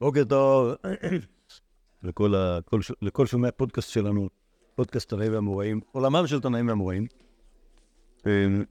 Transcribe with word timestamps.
בוקר 0.00 0.24
טוב 0.24 0.74
לכל. 2.02 2.32
כל... 2.64 2.80
לכל 3.02 3.26
שומעי 3.26 3.48
הפודקאסט 3.48 3.90
שלנו, 3.90 4.28
פודקאסט 4.74 5.08
תנאים 5.08 5.32
והמוראים, 5.32 5.80
עולמם 5.92 6.26
של 6.26 6.40
תנאים 6.40 6.68
והמוראים. 6.68 7.06
אמ, 8.26 8.64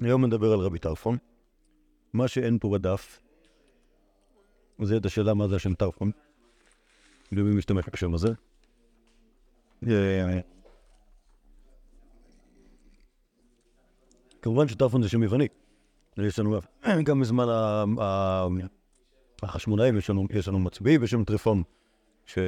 היום 0.00 0.24
נדבר 0.24 0.52
על 0.52 0.58
רבי 0.58 0.78
טרפון. 0.78 1.16
מה 2.12 2.28
שאין 2.28 2.58
פה 2.58 2.70
בדף, 2.70 3.20
זה 4.82 4.96
את 4.96 5.06
השאלה 5.06 5.34
מה 5.34 5.48
זה 5.48 5.56
השם 5.56 5.74
טרפון. 5.74 6.10
ומי 7.32 7.56
משתמש 7.56 7.84
בשם 7.92 8.14
הזה. 8.14 8.28
אה, 9.88 10.40
כמובן 14.42 14.68
שטרפון 14.68 15.02
זה 15.02 15.08
שם 15.08 15.22
יווני. 15.22 15.48
יש 16.18 16.38
לנו 16.38 16.58
גם 17.04 17.20
בזמן 17.20 17.46
החשמונאים, 19.44 19.98
יש 19.98 20.10
לנו, 20.10 20.26
יש 20.30 20.48
לנו 20.48 20.58
מצביא 20.58 20.98
בשם 20.98 21.24
טריפון, 21.24 21.62
ש... 22.26 22.38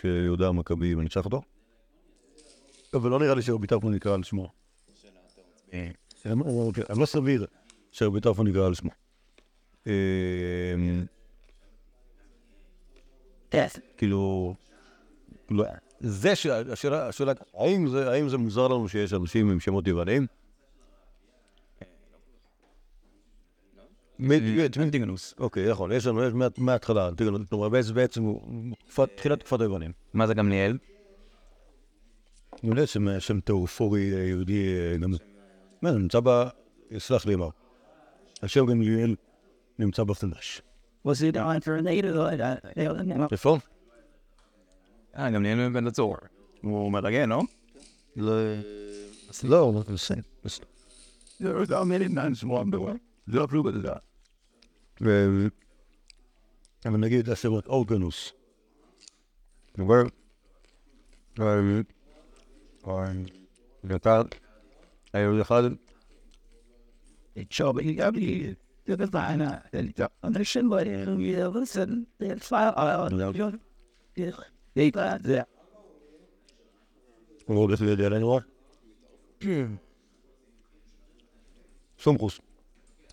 שיהודה 0.00 0.48
המכבי 0.48 0.94
מנצח 0.94 1.24
אותו. 1.24 1.42
אבל 2.94 3.10
לא 3.10 3.18
נראה 3.18 3.34
לי 3.34 3.42
שרבי 3.42 3.66
טרפון 3.66 3.94
נקרא 3.94 4.14
על 4.14 4.22
שמו. 4.22 4.52
אני 6.90 7.00
לא 7.00 7.06
סביר 7.06 7.46
שרבי 7.92 8.20
טרפון 8.20 8.48
נקרא 8.48 8.66
על 8.66 8.74
שמו. 8.74 8.90
אה, 9.86 9.92
כאילו, 13.96 14.54
כאילו, 15.48 15.64
זה. 16.00 16.32
השאלה, 16.72 17.32
האם 17.54 18.28
זה 18.28 18.38
מוזר 18.38 18.68
לנו 18.68 18.88
שיש 18.88 19.12
אנשים 19.12 19.50
עם 19.50 19.60
שמות 19.60 19.86
יווניים? 19.86 20.26
אנטיגנוס. 24.82 25.34
אוקיי, 25.38 25.70
נכון, 25.70 25.92
יש 25.92 26.06
לנו, 26.06 26.24
יש 26.24 26.32
מה- 26.34 26.46
מההתחלה, 26.58 27.08
אנטיגנוס, 27.08 27.40
כלומר, 27.50 27.68
בעצם- 27.68 28.22
הוא 28.22 28.74
תחילת 29.16 29.38
תקופת 29.40 29.60
היוונים. 29.60 29.92
מה 30.14 30.26
זה 30.26 30.34
גמליאל? 30.34 30.78
הוא 32.62 32.74
בעצם 32.74 33.08
שם 33.18 33.40
תאופורי 33.40 34.14
אה, 34.14 34.18
יהודי, 34.18 34.74
אה, 34.92 34.98
גם, 34.98 35.12
נמצא 35.92 36.20
ב... 36.24 36.28
סלח 36.98 37.26
לי, 37.26 37.36
מר. 37.36 37.48
השם 38.42 38.66
גמליאל 38.66 39.14
נמצא? 39.78 40.02
I 41.36 41.60
איפה? 43.32 43.58
אה, 45.16 45.30
גמליאל 45.30 45.68
בן 45.68 45.88
דצור. 45.88 46.16
הוא 46.60 46.92
מרגן, 46.92 47.28
לא? 47.28 47.42
לא, 48.16 48.32
לא, 49.44 49.58
הוא 49.58 49.82
בסדר. 49.94 50.20
Away. 53.28 53.36
לא 53.36 53.62
בדדה. 53.62 53.94
ו- 55.00 55.46
אבל 56.84 56.96
נגיד 56.96 57.28
הסרט 57.28 57.66
אורגנוס. 57.66 58.32
דבר. 59.78 60.02
ואתה, 63.84 64.22
היה 65.12 65.28
אחד, 65.42 65.62
So, 67.50 67.72
but 67.72 67.84
you 67.84 67.94
got 67.94 68.14
me. 68.14 68.56
You're 68.86 68.96
the 68.96 69.06
fine. 69.06 69.40
And 69.72 70.36
I 70.36 70.42
said, 70.42 70.66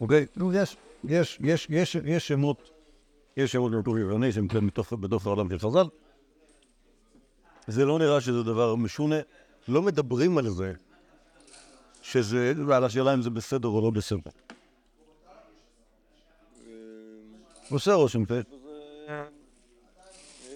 אוקיי? 0.02 0.26
נו, 0.36 0.54
יש, 0.54 0.78
יש, 1.04 1.38
יש, 1.42 1.68
יש, 1.70 1.96
יש 1.96 2.28
שמות, 2.28 2.70
יש 3.38 3.52
שמות 3.52 3.72
לנטור 3.72 4.00
יווני 4.00 4.32
שהם 4.32 4.48
כן 4.48 4.60
מתוך, 4.60 4.94
בתוך 4.94 5.26
העולם 5.28 5.50
של 5.50 5.60
חז"ל. 5.60 5.86
זה 7.68 7.86
לא 7.86 8.00
נראה 8.00 8.22
שזה 8.22 8.44
דבר 8.44 8.76
משונה. 8.76 9.20
לא 9.68 9.82
מדברים 9.82 10.38
על 10.38 10.50
זה, 10.50 10.74
שזה, 12.02 12.54
ועל 12.68 12.84
השאלה 12.84 13.14
אם 13.14 13.22
זה 13.22 13.30
בסדר 13.30 13.68
או 13.68 13.82
לא 13.82 13.90
בסדר. 13.90 14.32
עושה 17.70 17.94
רושם, 17.94 18.24
ו- 18.30 18.42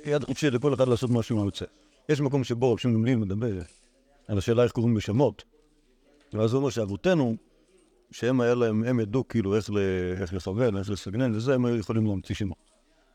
יד 0.05 0.23
חופשי 0.23 0.49
לכל 0.49 0.73
אחד 0.73 0.87
לעשות 0.87 1.09
משהו 1.09 1.37
מה 1.37 1.43
יוצא. 1.45 1.65
יש 2.09 2.21
מקום 2.21 2.43
שבו 2.43 2.71
רב 2.71 2.77
שמעון 2.77 2.97
גמליאל 2.97 3.17
מדבר 3.17 3.61
על 4.27 4.37
השאלה 4.37 4.63
איך 4.63 4.71
קוראים 4.71 4.93
בשמות. 4.95 5.43
ואז 6.33 6.53
הוא 6.53 6.59
אומר 6.59 6.69
שאבותינו, 6.69 7.35
שהם 8.13 8.41
היה 8.41 8.55
להם, 8.55 8.83
הם 8.83 8.99
ידעו 8.99 9.27
כאילו 9.27 9.55
איך, 9.55 9.69
ל, 9.69 9.77
איך 10.21 10.33
לכוון, 10.33 10.77
איך 10.77 10.89
לסגנן, 10.89 11.35
וזה 11.35 11.55
הם 11.55 11.65
היו 11.65 11.77
יכולים 11.77 12.05
להמציא 12.05 12.35
שמות. 12.35 12.57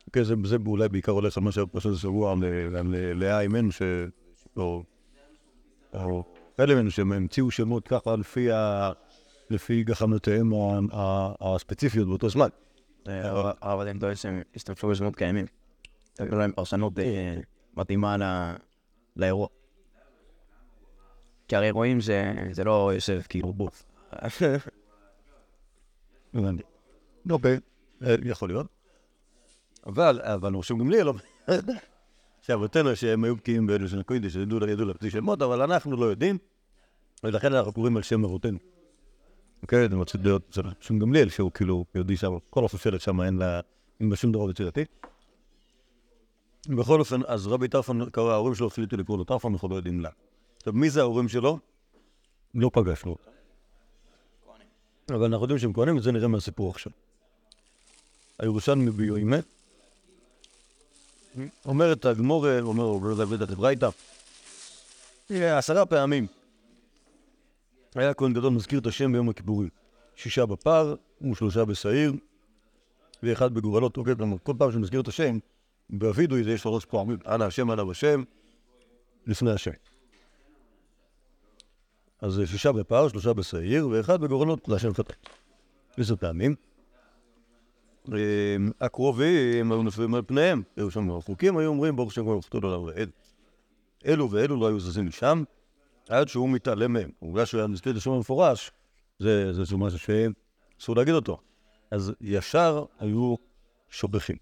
אוקיי, 0.07 0.25
זה, 0.25 0.35
זה 0.43 0.57
אולי 0.65 0.89
בעיקר 0.89 1.11
הולך 1.11 1.37
על 1.37 1.43
מה 1.43 1.51
שהיה 1.51 1.67
פרשת 1.67 1.89
השבוע 1.89 2.35
לאה 3.15 3.41
אימנו, 3.41 3.71
ש... 3.71 3.81
או... 4.57 4.83
או 5.93 6.23
כאלה 6.57 6.75
ממנו 6.75 6.91
שהם 6.91 7.11
המציאו 7.11 7.51
שמות 7.51 7.87
ככה 7.87 8.15
לפי, 8.15 8.51
ה... 8.51 8.91
לפי 9.49 9.83
גחמותיהם 9.83 10.51
הספציפיות 11.41 12.07
באותו 12.07 12.29
זמן. 12.29 12.47
אבל 13.61 13.87
הם 13.87 13.99
טוענים 13.99 14.15
שהם 14.15 14.41
השתמשו 14.55 14.87
בשמות 14.87 15.15
קיימים. 15.15 15.45
היו 16.19 16.35
להם 16.35 16.51
פרשנות 16.51 16.99
אה, 16.99 17.37
מתאימה 17.77 18.15
לאירוע. 19.15 19.47
כי 21.47 21.55
הרי 21.55 21.71
רואים 21.71 22.01
שזה 22.01 22.63
לא 22.63 22.91
יושב 22.93 23.21
כאילו 23.29 23.53
בוף. 23.53 23.83
הבנתי. 26.33 26.63
אוקיי, 27.29 27.59
אה, 28.03 28.15
יכול 28.23 28.49
להיות. 28.49 28.67
אבל, 29.85 30.21
אבל 30.23 30.53
רושם 30.53 30.77
גמליאל 30.77 31.07
אומר, 31.07 31.21
שאבותינו 32.41 32.95
שהם 32.95 33.23
היו 33.23 33.35
בקיאים 33.35 33.67
בלשון 33.67 33.99
הקודש, 33.99 34.35
ידעו 34.35 34.67
ידעו 34.67 34.85
להמציא 34.85 35.09
שמות, 35.09 35.41
אבל 35.41 35.61
אנחנו 35.61 35.97
לא 35.97 36.05
יודעים, 36.05 36.37
ולכן 37.23 37.53
אנחנו 37.53 37.73
קוראים 37.73 37.97
על 37.97 38.03
שם 38.03 38.23
אבותינו. 38.23 38.57
אוקיי, 39.61 39.89
זה 39.89 39.95
מצליח 39.95 40.23
להיות 40.23 40.53
זה 40.53 40.61
רושם 40.61 40.99
גמליאל, 40.99 41.29
שהוא 41.29 41.51
כאילו 41.51 41.85
יהודי 41.95 42.17
שם, 42.17 42.31
כל 42.49 42.65
השושלת 42.65 43.01
שם 43.01 43.21
אין 43.21 43.37
לה, 43.37 43.59
אין 43.99 44.09
בה 44.09 44.15
שום 44.15 44.31
דבר 44.31 44.49
יצירתי. 44.49 44.85
בכל 46.67 46.99
אופן, 46.99 47.21
אז 47.27 47.47
רבי 47.47 47.67
טרפון 47.67 48.01
ההורים 48.17 48.55
שלו 48.55 48.67
החליטו 48.67 48.97
לקרוא 48.97 49.17
לו 49.17 49.23
טרפון, 49.23 49.53
אנחנו 49.53 49.69
לא 49.69 49.75
יודעים 49.75 49.99
למה. 49.99 50.09
עכשיו, 50.57 50.73
מי 50.73 50.89
זה 50.89 51.01
ההורים 51.01 51.27
שלו? 51.27 51.59
לא 52.55 52.71
פגשנו 52.73 53.11
אותם. 53.11 53.31
אבל 55.11 55.25
אנחנו 55.25 55.43
יודעים 55.43 55.59
שהם 55.59 55.73
כהנים, 55.73 55.95
ואת 55.95 56.03
זה 56.03 56.11
נראה 56.11 56.27
מהסיפור 56.27 56.69
עכשיו. 56.69 56.91
הירושלמי 58.39 58.91
ביואימה, 58.91 59.37
אומרת 61.65 62.05
הגמור, 62.05 62.59
אומר 62.59 62.83
אומר 62.83 63.13
דוד 63.13 63.41
הדברייתא, 63.41 63.89
אה, 65.31 65.57
עשרה 65.57 65.85
פעמים 65.85 66.27
היה 67.95 68.13
כהן 68.13 68.33
גדול 68.33 68.53
מזכיר 68.53 68.79
את 68.79 68.87
השם 68.87 69.11
ביום 69.11 69.29
הכיפורים. 69.29 69.69
שישה 70.15 70.45
בפר 70.45 70.95
ושלושה 71.31 71.65
בשעיר, 71.65 72.13
ואחד 73.23 73.53
בגורלות, 73.53 73.97
אוקיי, 73.97 74.13
כל 74.43 74.53
פעם 74.57 74.71
שמזכיר 74.71 75.01
את 75.01 75.07
השם, 75.07 75.37
באבידוי 75.89 76.43
זה 76.43 76.51
יש 76.51 76.61
שלוש 76.61 76.85
פעמים, 76.85 77.17
אנא 77.27 77.43
השם 77.43 77.71
אנא 77.71 77.83
בשם, 77.83 78.23
לפני 79.27 79.51
השם. 79.51 79.71
אז 82.21 82.41
שישה 82.45 82.71
בפר, 82.71 83.07
שלושה 83.07 83.33
בשעיר, 83.33 83.87
ואחד 83.87 84.21
בגורלות, 84.21 84.59
זה 84.67 84.75
השם 84.75 84.93
חטא. 84.93 85.13
עשר 85.97 86.15
פעמים. 86.15 86.55
אה, 88.13 88.55
הקרובים 88.81 89.71
היו 89.71 89.83
נופלים 89.83 90.15
על 90.15 90.21
פניהם, 90.27 90.63
היו 90.77 90.91
שם 90.91 91.11
רחוקים, 91.11 91.57
היו 91.57 91.69
אומרים 91.69 91.95
ברוך 91.95 92.13
שם 92.13 92.25
ברוך 92.25 92.49
תודה 92.49 92.67
לעולם 92.67 92.83
ועד. 92.83 93.09
אלו 94.05 94.31
ואלו 94.31 94.59
לא 94.59 94.67
היו 94.67 94.79
זזים 94.79 95.05
משם, 95.05 95.43
עד 96.09 96.27
שהוא 96.27 96.49
מתעלם 96.49 96.93
מהם. 96.93 97.11
העובדה 97.21 97.45
שהוא 97.45 97.59
היה 97.59 97.67
נזכיר 97.67 97.93
לשם 97.93 98.11
המפורש, 98.11 98.71
זה 99.19 99.51
משהו 99.77 99.99
שאסור 99.99 100.95
להגיד 100.95 101.13
אותו. 101.13 101.37
אז 101.91 102.13
ישר 102.21 102.85
היו 102.99 103.35
שובחים. 103.89 104.35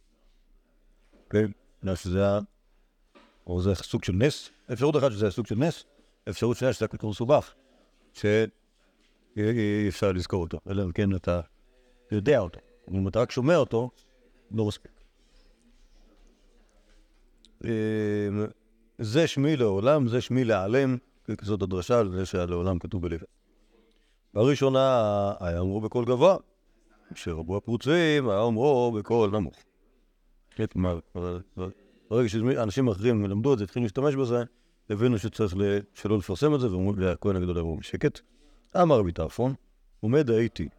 כן? 1.29 1.51
בגלל 1.81 1.95
שזה 1.95 2.23
היה, 2.25 2.39
או 3.47 3.61
זה 3.61 3.75
סוג 3.75 4.03
של 4.03 4.13
נס. 4.13 4.49
אפשרות 4.73 4.97
אחת 4.97 5.11
שזה 5.11 5.25
היה 5.25 5.31
סוג 5.31 5.47
של 5.47 5.55
נס, 5.55 5.83
אפשרות 6.29 6.57
שנייה 6.57 6.73
שזה 6.73 6.85
היה 6.85 6.89
כל 6.89 6.97
כך 6.97 7.03
מסובך, 7.03 7.53
שאי 8.17 9.87
אפשר 9.87 10.11
לזכור 10.11 10.43
אותו, 10.43 10.59
אלא 10.69 10.83
אם 10.83 10.91
כן 10.91 11.15
אתה 11.15 11.41
יודע 12.11 12.39
אותו. 12.39 12.59
אם 12.91 13.07
אתה 13.07 13.19
רק 13.19 13.31
שומע 13.31 13.55
אותו, 13.55 13.89
לא 14.51 14.65
מספיק. 14.65 14.91
אה, 17.65 17.69
זה 18.97 19.27
שמי 19.27 19.55
לעולם, 19.55 20.07
זה 20.07 20.21
שמי 20.21 20.43
להיעלם, 20.43 20.97
זאת 21.41 21.61
הדרשה 21.61 21.99
על 21.99 22.11
זה 22.11 22.25
שהלעולם 22.25 22.79
כתוב 22.79 23.01
בלב. 23.01 23.19
בראשונה 24.33 25.33
היה 25.39 25.59
אמרו 25.59 25.81
בקול 25.81 26.05
גבוה, 26.05 26.37
כשרבו 27.13 27.57
הפרוצים, 27.57 28.29
היה 28.29 28.43
אמרו 28.43 28.91
בקול 28.97 29.29
נמוך. 29.29 29.55
כלומר, 30.71 30.99
ברגע 32.09 32.29
שאנשים 32.29 32.87
אחרים 32.87 33.25
למדו 33.25 33.53
את 33.53 33.57
זה, 33.57 33.63
התחילו 33.63 33.83
להשתמש 33.83 34.15
בזה, 34.15 34.43
הבינו 34.89 35.17
שצריך 35.17 35.53
שלא 35.93 36.17
לפרסם 36.17 36.55
את 36.55 36.59
זה, 36.59 36.67
והכהן 36.95 37.35
הגדול 37.35 37.59
אמרו 37.59 37.77
בשקט. 37.77 38.19
אמר 38.81 38.99
רבי 38.99 39.11
טרפון, 39.11 39.53
עומד 39.99 40.29
הייתי 40.29 40.69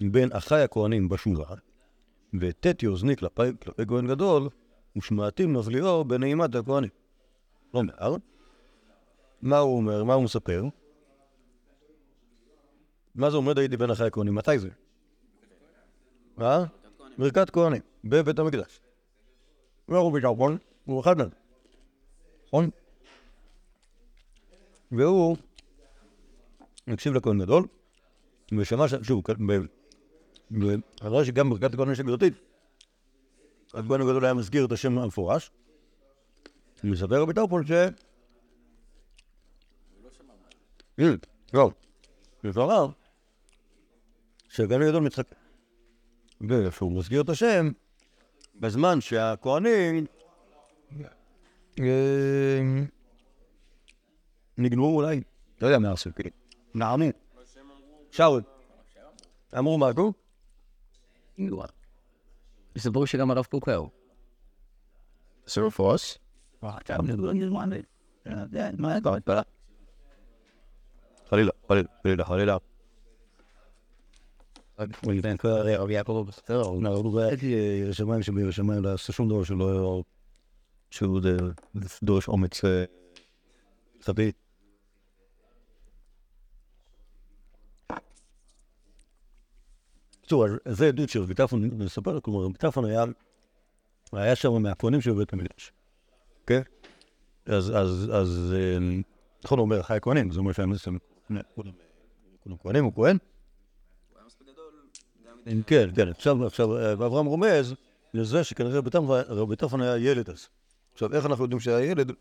בין 0.00 0.32
אחי 0.32 0.60
הכהנים 0.60 1.08
בשורה, 1.08 1.56
ותתי 2.40 2.86
אוזני 2.86 3.16
כלפי 3.16 3.42
כהן 3.88 4.06
גדול, 4.06 4.48
ושמעתי 4.96 5.46
מבליעו 5.46 6.04
בנעימת 6.04 6.54
הכהנים. 6.54 6.90
לא 7.74 7.78
אומר. 7.78 8.16
מה 9.42 9.58
הוא 9.58 9.76
אומר? 9.76 10.04
מה 10.04 10.14
הוא 10.14 10.24
מספר? 10.24 10.64
מה 13.14 13.30
זה 13.30 13.36
עומד 13.36 13.58
הייתי 13.58 13.76
בין 13.76 13.90
אחי 13.90 14.04
הכהנים? 14.04 14.34
מתי 14.34 14.58
זה? 14.58 14.68
מה? 16.36 16.64
ברכת 17.18 17.50
כהנים, 17.50 17.82
בבית 18.04 18.38
המקדש. 18.38 18.80
והוא 19.88 20.12
ביטחון, 20.12 20.58
הוא 20.84 21.00
אחד 21.00 21.18
מהם. 21.18 21.28
נכון? 22.56 22.70
והוא 24.92 25.36
הקשיב 26.86 27.12
לכהן 27.12 27.38
גדול, 27.38 27.66
ושמע 28.58 28.88
ש... 28.88 28.94
שוב, 29.02 29.22
אני 30.50 31.08
רואה 31.08 31.24
שגם 31.24 31.50
ברכת 31.50 31.74
הכהן 31.74 31.88
השגרתית, 31.88 32.34
הכהן 33.68 34.00
הגדול 34.00 34.24
היה 34.24 34.34
מזכיר 34.34 34.64
את 34.64 34.72
השם 34.72 34.98
המפורש. 34.98 35.50
מספר 36.84 37.22
רבי 37.22 37.32
טרפון 37.34 37.66
ש... 37.66 37.70
הנה. 40.98 41.12
לפניו, 42.44 42.90
שהכהן 44.48 44.82
הגדול 44.82 45.02
מתחכם. 45.02 45.36
ושהוא 46.48 46.98
מזכיר 46.98 47.22
את 47.22 47.28
השם, 47.28 47.70
בזמן 48.54 49.00
שהכהנים 49.00 50.06
אה, 51.80 52.84
נגנבו 54.58 54.96
אולי, 54.96 55.20
לא 55.60 55.66
יודע 55.66 55.78
מה 55.78 55.92
עשו, 55.92 56.10
כאילו, 56.14 56.30
נענו, 56.74 57.04
שאול, 58.10 58.42
אמרו 59.58 59.78
משהו, 59.78 60.12
יספרו 62.76 63.06
שגם 63.06 63.30
הרב 63.30 63.44
קוק 63.44 63.68
הוא. 63.68 63.88
סרופוס. 65.46 66.18
חלילה, 71.28 71.52
חלילה, 71.68 71.88
חלילה, 71.98 72.24
חלילה. 72.24 72.56
רבי 75.78 75.94
יעקב 75.94 76.24
בסדר. 76.28 76.62
ירא 77.42 77.92
שמיים 77.92 78.22
שבירא 78.22 78.50
שמיים 78.50 78.84
לא 78.84 78.94
עשה 78.94 79.12
שום 79.12 79.28
דבר 79.28 79.44
שהוא 80.96 81.20
ד- 81.20 81.52
דורש 82.02 82.28
אומץ 82.28 82.60
הלכתי. 84.00 84.32
בקיצור, 90.20 90.46
זה 90.64 90.88
עדות 90.88 91.08
שרבי 91.08 91.34
טרפון 91.34 91.64
מספר, 91.64 92.20
כלומר 92.20 92.44
רבי 92.44 92.58
טרפון 92.58 92.84
היה, 92.84 93.04
היה 94.12 94.36
שם 94.36 94.62
מהכהנים 94.62 95.00
של 95.00 95.12
בית 95.12 95.32
המקדש. 95.32 95.72
כן? 96.46 96.60
אז, 97.46 97.70
אז, 97.76 98.10
אז, 98.12 98.54
נכון, 99.44 99.58
הוא 99.58 99.64
אומר, 99.64 99.82
חי 99.82 99.96
הכהנים, 99.96 100.30
זה 100.30 100.38
אומר 100.38 100.52
שהם 100.52 100.72
כולם 101.54 102.56
כהנים, 102.62 102.84
הוא 102.84 102.92
כהן. 102.94 103.18
כן, 105.66 105.88
כן, 105.96 106.08
עכשיו, 106.08 106.46
עכשיו, 106.46 106.92
אברהם 106.92 107.26
רומז 107.26 107.74
לזה 108.14 108.44
שכנראה 108.44 108.80
רבי 109.28 109.56
טרפון 109.56 109.80
היה 109.80 109.96
ילד 109.96 110.30
אז. 110.30 110.48
עכשיו, 110.96 111.14
איך 111.14 111.26
אנחנו 111.26 111.44
יודעים 111.44 111.60
שהיה 111.60 111.90
ילד? 111.90 112.12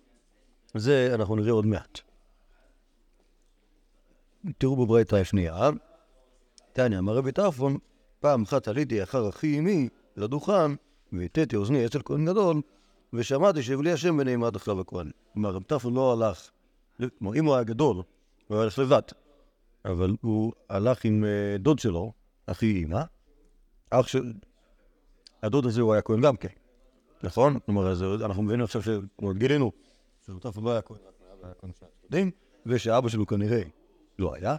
זה 0.73 1.11
אנחנו 1.13 1.35
נראה 1.35 1.51
עוד 1.51 1.65
מעט. 1.65 1.99
תראו 4.57 4.85
בברייתא 4.85 5.15
השנייה, 5.15 5.69
תניא, 6.73 6.99
אמר 6.99 7.17
רבי 7.17 7.31
טרפון, 7.31 7.77
פעם 8.19 8.43
אחת 8.43 8.67
עליתי 8.67 9.03
אחר 9.03 9.29
אחי 9.29 9.59
אמי 9.59 9.89
לדוכן, 10.17 10.71
והטאתי 11.13 11.55
אוזני 11.55 11.85
אצל 11.85 11.99
כהן 12.05 12.25
גדול, 12.25 12.61
ושמעתי 13.13 13.63
שהבלי 13.63 13.91
השם 13.91 14.17
בנעימת 14.17 14.55
עכשיו 14.55 14.79
הכהן. 14.79 15.11
כלומר, 15.33 15.49
רבי 15.49 15.65
טרפון 15.65 15.93
לא 15.93 16.13
הלך, 16.13 16.49
כלומר, 17.19 17.35
אם 17.35 17.45
הוא 17.45 17.55
היה 17.55 17.63
גדול, 17.63 17.95
הוא 18.47 18.57
הולך 18.57 18.79
לבד, 18.79 19.01
אבל 19.85 20.15
הוא 20.21 20.53
הלך 20.69 21.05
עם 21.05 21.25
אה, 21.25 21.57
דוד 21.57 21.79
שלו, 21.79 22.11
אחי 22.45 22.83
אמא, 22.83 23.01
אח 23.89 24.07
של... 24.07 24.33
הדוד 25.43 25.65
הזה 25.65 25.81
הוא 25.81 25.93
היה 25.93 26.01
כהן 26.01 26.21
גם 26.21 26.35
כן, 26.35 26.49
נכון? 27.25 27.59
כלומר, 27.59 27.93
אנחנו 28.25 28.43
מבינים 28.43 28.63
עכשיו 28.63 28.81
ש... 28.81 28.89
כלומר, 29.15 29.33
גילינו 29.33 29.71
טרפון 30.39 30.63
לא 30.63 30.71
היה 30.71 30.81
כהן, 30.81 30.99
הדודים, 32.03 32.31
ושאבא 32.65 33.09
שלו 33.09 33.25
כנראה 33.25 33.61
לא 34.19 34.35
היה. 34.35 34.55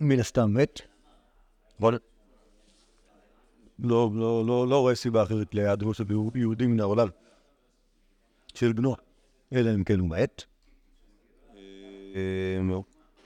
מן 0.00 0.20
הסתם 0.20 0.54
מת. 0.54 0.80
אבל 1.80 1.98
לא, 3.78 4.10
לא, 4.14 4.46
לא, 4.46 4.68
לא 4.68 4.80
רואה 4.80 4.94
סיבה 4.94 5.22
אחרת 5.22 5.54
להיעדרו 5.54 5.94
של 5.94 6.04
יהודי 6.34 6.66
מן 6.66 6.80
העולם 6.80 7.08
של 8.54 8.72
בנו, 8.72 8.96
אלא 9.52 9.74
אם 9.74 9.84
כן 9.84 9.98
הוא 9.98 10.08
מת. 10.08 10.44
אה, 11.56 12.58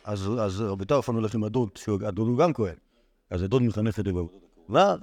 אז, 0.04 0.28
אז 0.40 0.60
רבי 0.60 0.84
טרפון 0.84 1.14
הולך 1.14 1.34
עם 1.34 1.44
הדוד, 1.44 1.68
שהדוד 1.76 2.28
הוא 2.28 2.38
גם 2.38 2.52
כהן. 2.52 2.76
אז 3.30 3.42
הדוד 3.42 3.62
מחנך 3.62 4.00
את 4.00 4.04
זה 4.04 4.12
בעבודת 4.12 5.00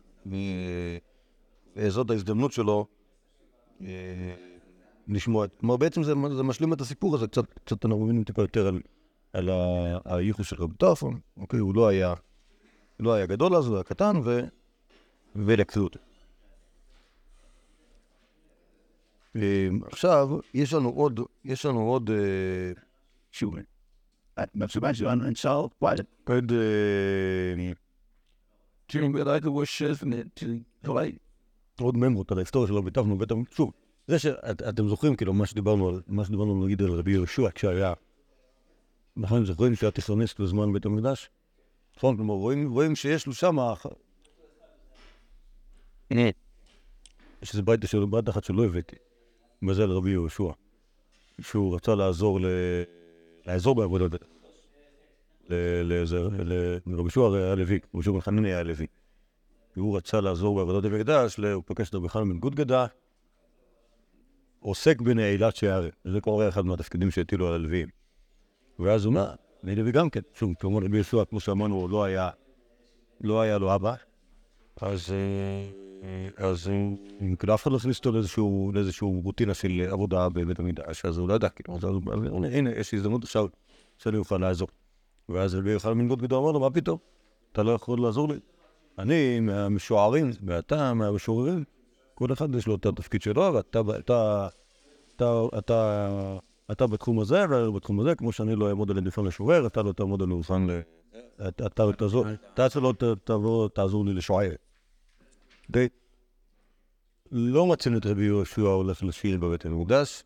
ו- 1.77 1.87
וזאת 1.87 2.09
ההזדמנות 2.09 2.51
שלו 2.51 2.87
אה, 3.81 3.87
לשמוע. 5.07 5.47
כלומר, 5.47 5.77
בעצם 5.77 6.03
זה, 6.03 6.13
זה 6.35 6.43
משלים 6.43 6.73
את 6.73 6.81
הסיפור 6.81 7.15
הזה, 7.15 7.27
קצת, 7.27 7.45
קצת 7.63 7.85
אנחנו 7.85 8.03
מבינים 8.03 8.23
טיפה 8.23 8.41
יותר 8.41 8.67
על, 8.67 8.81
על 9.33 9.49
הייחוס 10.05 10.47
של 10.47 10.55
רבי 10.59 10.75
טרפון. 10.77 11.19
אוקיי, 11.37 11.59
הוא 11.59 11.75
לא 11.75 11.87
היה, 11.87 12.13
לא 12.99 13.13
היה 13.13 13.25
גדול 13.25 13.55
אז, 13.55 13.67
הוא 13.67 13.75
היה 13.75 13.83
קטן, 13.83 14.17
ו... 14.23 14.39
ולקחו 15.35 15.79
אותו. 15.79 15.99
אה, 19.35 19.67
עכשיו, 19.85 20.29
יש 20.53 20.73
לנו 20.73 20.89
עוד, 20.89 21.19
יש 21.45 21.65
לנו 21.65 21.81
עוד, 21.81 22.09
אה, 22.09 22.71
שוב. 23.31 23.55
בתשובה 24.55 24.93
שלנו 24.93 25.25
אין 25.25 25.35
שאל, 25.35 25.51
וואלה. 25.81 26.03
עוד, 26.27 26.51
אה, 26.51 27.71
תראו, 28.85 29.07
נטולי. 30.03 31.17
עוד 31.83 31.97
ממרות 31.97 32.31
על 32.31 32.37
ההיסטוריה 32.37 32.67
של 32.67 32.73
רבי 32.73 32.91
טרפון 32.91 33.11
ובית 33.11 33.31
המקדש. 33.31 33.55
שוב, 33.55 33.71
זה 34.07 34.19
שאתם 34.19 34.87
זוכרים, 34.87 35.15
כאילו, 35.15 35.33
מה 35.33 35.45
שדיברנו 35.45 35.89
על, 35.89 36.01
מה 36.07 36.25
שדיברנו 36.25 36.65
נגיד 36.65 36.81
על 36.81 36.91
רבי 36.91 37.11
יהושע 37.11 37.49
כשהיה, 37.55 37.93
נכון, 39.17 39.45
זוכרים 39.45 39.75
שהיה 39.75 39.91
תיכוניסט 39.91 40.39
בזמן 40.39 40.73
בית 40.73 40.85
המקדש? 40.85 41.29
נכון, 41.97 42.15
כלומר, 42.15 42.33
רואים, 42.33 42.71
רואים 42.71 42.95
שיש 42.95 43.27
לו 43.27 43.33
שם, 43.33 43.59
יש 47.41 47.51
איזה 47.51 47.61
ברייתא 47.61 47.87
של 47.87 48.05
ברייתא 48.05 48.29
אחת 48.31 48.43
שלא 48.43 48.65
הבאתי, 48.65 48.95
על 49.83 49.91
רבי 49.91 50.09
יהושע, 50.09 50.51
שהוא 51.41 51.75
רצה 51.75 51.95
לעזור 51.95 52.39
ל... 52.41 52.45
לעזור 53.45 53.75
בעבודת 53.75 54.11
בית 54.11 54.21
לאיזה- 55.83 56.21
לרבי 56.85 57.01
יהושע 57.01 57.21
הרי 57.21 57.43
היה 57.43 57.55
לוי, 57.55 57.75
רבי 57.75 57.79
יהושע 57.93 58.11
בן 58.11 58.21
חנני 58.21 58.53
היה 58.53 58.63
לוי. 58.63 58.87
והוא 59.77 59.97
רצה 59.97 60.21
לעזור 60.21 60.55
בעבודת 60.55 60.91
המקדש, 60.91 61.37
הוא 61.37 61.63
פגש 61.65 61.89
את 61.89 61.95
רבי 61.95 62.09
חנן 62.09 62.29
בן 62.29 62.39
גודגדה, 62.39 62.85
עוסק 64.59 65.01
בנעילת 65.01 65.55
שערים. 65.55 65.91
זה 66.05 66.21
כבר 66.21 66.49
אחד 66.49 66.65
מהתפקידים 66.65 67.11
שהטילו 67.11 67.47
על 67.47 67.53
הלוויים. 67.53 67.87
ואז 68.79 69.05
הוא 69.05 69.11
אומר, 69.11 69.33
אני 69.63 69.75
לוי 69.75 69.91
גם 69.91 70.09
כן. 70.09 70.19
שוב, 70.33 70.53
כמובן 70.59 70.85
רבי 70.85 70.97
יהושע, 70.97 71.25
כמו 71.25 71.39
שאמרנו, 71.39 71.87
לא 71.87 72.03
היה, 72.03 72.29
לא 73.21 73.41
היה 73.41 73.57
לו 73.57 73.75
אבא. 73.75 73.95
אז, 74.81 75.13
אה, 75.13 76.27
אז 76.37 76.69
אה, 76.69 77.35
כאילו 77.39 77.53
אף 77.53 77.63
אחד 77.63 77.71
לא 77.71 77.77
הכניס 77.77 77.97
אותו 77.97 78.11
לאיזשהו, 78.73 79.21
רוטינה 79.23 79.53
של 79.53 79.87
עבודה 79.91 80.29
בבית 80.29 80.59
המקדש, 80.59 81.05
אז 81.05 81.17
הוא 81.17 81.29
לא 81.29 81.33
ידע, 81.33 81.49
כאילו, 81.49 81.77
הנה, 82.51 82.69
יש 82.69 82.93
הזדמנות 82.93 83.23
עכשיו 83.23 83.45
שאני 83.97 84.17
אוכל 84.17 84.37
לעזור. 84.37 84.67
ואז 85.29 85.55
רבי 85.55 85.79
חנן 85.79 85.97
בן 85.97 86.07
גודגדה 86.07 86.37
אמר 86.37 86.51
לו, 86.51 86.59
מה 86.59 86.69
פתאום? 86.69 86.97
אתה 87.51 87.63
לא 87.63 87.71
יכול 87.71 88.01
לעזור 88.01 88.29
לי? 88.29 88.39
אני 88.97 89.39
מהמשוערים, 89.39 90.31
ואתה 90.45 90.93
מהמשוררים, 90.93 91.63
כל 92.13 92.33
אחד 92.33 92.55
יש 92.55 92.67
לו 92.67 92.75
את 92.75 92.85
התפקיד 92.85 93.21
שלו, 93.21 93.51
ואתה 93.53 93.81
אתה, 93.99 94.47
אתה, 95.15 95.43
אתה, 95.57 96.37
אתה 96.71 96.87
בתחום 96.87 97.19
הזה, 97.19 97.45
ואני 97.49 97.71
בתחום 97.71 97.99
הזה, 97.99 98.15
כמו 98.15 98.31
שאני 98.31 98.55
לא 98.55 98.69
אעמוד 98.69 98.91
על 98.91 98.97
עדיפון 98.97 99.27
לשורר, 99.27 99.67
אתה 99.67 99.81
לא 99.81 99.91
תעמוד 99.91 100.21
על 100.21 100.31
עדיפון 100.31 100.69
ל... 100.69 100.79
אתה 101.47 101.65
אתה 101.65 101.83
תעזור, 101.97 102.25
שלא 102.69 103.69
תעזור 103.73 104.05
לי 104.05 104.13
לשוער. 104.13 104.51
די. 105.69 105.87
לא 107.31 107.65
מצאנו 107.65 107.97
את 107.97 108.05
רבי 108.05 108.23
יהושע 108.23 108.61
הולך 108.61 109.03
לשיר 109.03 109.37
בבית 109.37 109.65
המקדש. 109.65 110.23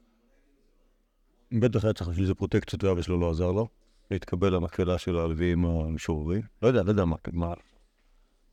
בטח 1.51 1.83
היה 1.83 1.93
צריך 1.93 2.09
בשביל 2.09 2.25
זה 2.25 2.33
פרוטקציות, 2.33 2.83
ואבא 2.83 3.01
שלו 3.01 3.19
לא 3.19 3.29
עזר 3.29 3.51
לו. 3.51 3.67
להתקבל 4.11 4.55
למקהלה 4.55 4.97
של 4.97 5.17
הלוויים 5.17 5.65
המשוררים. 5.65 6.41
לא 6.61 6.67
יודע, 6.67 6.83
לא 6.83 6.89
יודע 6.89 7.05
מה, 7.05 7.15
מה, 7.31 7.53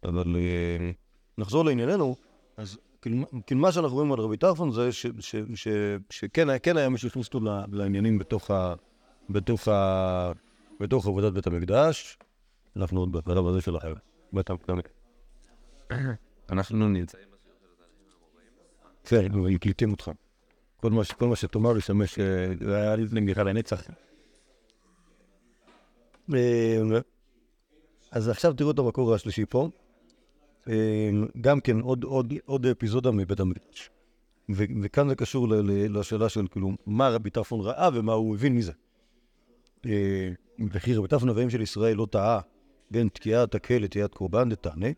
אבל 0.04 0.36
אה, 0.36 0.90
נחזור 1.38 1.64
לענייננו, 1.64 2.16
אז 2.56 2.78
כאילו 3.02 3.16
כאילו 3.46 3.60
מה 3.60 3.72
שאנחנו 3.72 3.94
רואים 3.96 4.12
על 4.12 4.18
רבי 4.20 4.36
טרפון 4.36 4.70
זה 4.72 4.88
שכן 6.10 6.48
היה- 6.48 6.58
כן 6.58 6.76
היה 6.76 6.88
מי 6.88 6.98
שהכניס 6.98 7.26
אותו 7.26 7.40
לעניינים 7.72 8.18
בתוך 10.80 11.06
עבודת 11.06 11.32
בית 11.32 11.46
המקדש. 11.46 12.18
אנחנו 12.76 13.00
עוד 13.00 13.12
בשלב 13.12 13.46
הזה 13.46 13.60
של 13.60 13.76
החבר'ה. 13.76 13.98
בית 14.32 14.50
המקדש. 14.50 14.80
אנחנו 16.50 16.88
נמצאים. 16.88 17.28
כן, 19.04 19.24
אנחנו 19.24 19.42
מקליטים 19.42 19.90
אותך. 19.92 20.10
כל 20.76 20.90
מה 21.26 21.36
שתאמר 21.36 21.76
ישמש, 21.76 22.18
אה, 22.18 22.24
זה 22.60 22.76
היה 22.76 22.96
מיכל 23.20 23.42
לנצח. 23.42 23.82
אה, 26.34 26.78
אז 28.10 28.28
עכשיו 28.28 28.52
תראו 28.52 28.70
את 28.70 28.78
המקור 28.78 29.14
השלישי 29.14 29.44
פה. 29.46 29.68
אה, 30.68 31.10
גם 31.40 31.60
כן 31.60 31.80
עוד, 31.80 32.04
עוד, 32.04 32.34
עוד 32.44 32.66
אפיזודה 32.66 33.10
מבית 33.10 33.40
המקדש. 33.40 33.90
ו- 34.50 34.64
וכאן 34.82 35.08
זה 35.08 35.14
קשור 35.14 35.48
ל- 35.48 35.54
ל- 35.54 35.98
לשאלה 35.98 36.28
של 36.28 36.46
כאילו, 36.50 36.70
מה 36.86 37.08
רבי 37.08 37.30
טרפון 37.30 37.60
ראה 37.60 37.88
ומה 37.94 38.12
הוא 38.12 38.34
הבין 38.34 38.56
מזה. 38.56 38.72
אה, 39.86 40.28
וכי 40.72 40.94
רבי 40.94 41.08
טרפון 41.08 41.28
אביהם 41.28 41.50
של 41.50 41.60
ישראל 41.60 41.96
לא 41.96 42.06
טעה 42.10 42.40
בין 42.90 43.08
תקיעת 43.08 43.54
הקל 43.54 43.78
לתקיעת 43.78 44.14
קורבן 44.14 44.48
דתנא, 44.48 44.88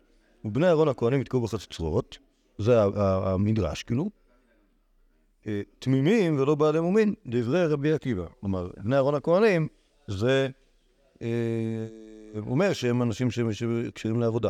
ובני 0.45 0.67
אהרון 0.67 0.87
הכהנים 0.87 1.21
יתקעו 1.21 1.41
בחצוצרות, 1.41 2.17
זה 2.57 2.81
המדרש 3.03 3.83
כאילו, 3.83 4.09
אה, 5.47 5.61
תמימים 5.79 6.39
ולא 6.39 6.55
בעלי 6.55 6.79
מומין, 6.79 7.13
דברי 7.25 7.65
רבי 7.65 7.93
עקיבא. 7.93 8.25
כלומר, 8.39 8.69
בני 8.77 8.95
אהרון 8.95 9.15
הכהנים 9.15 9.67
זה 10.07 10.47
אומר 12.37 12.73
שהם 12.73 13.01
אנשים 13.01 13.31
שהם- 13.95 14.19
לעבודה. 14.19 14.49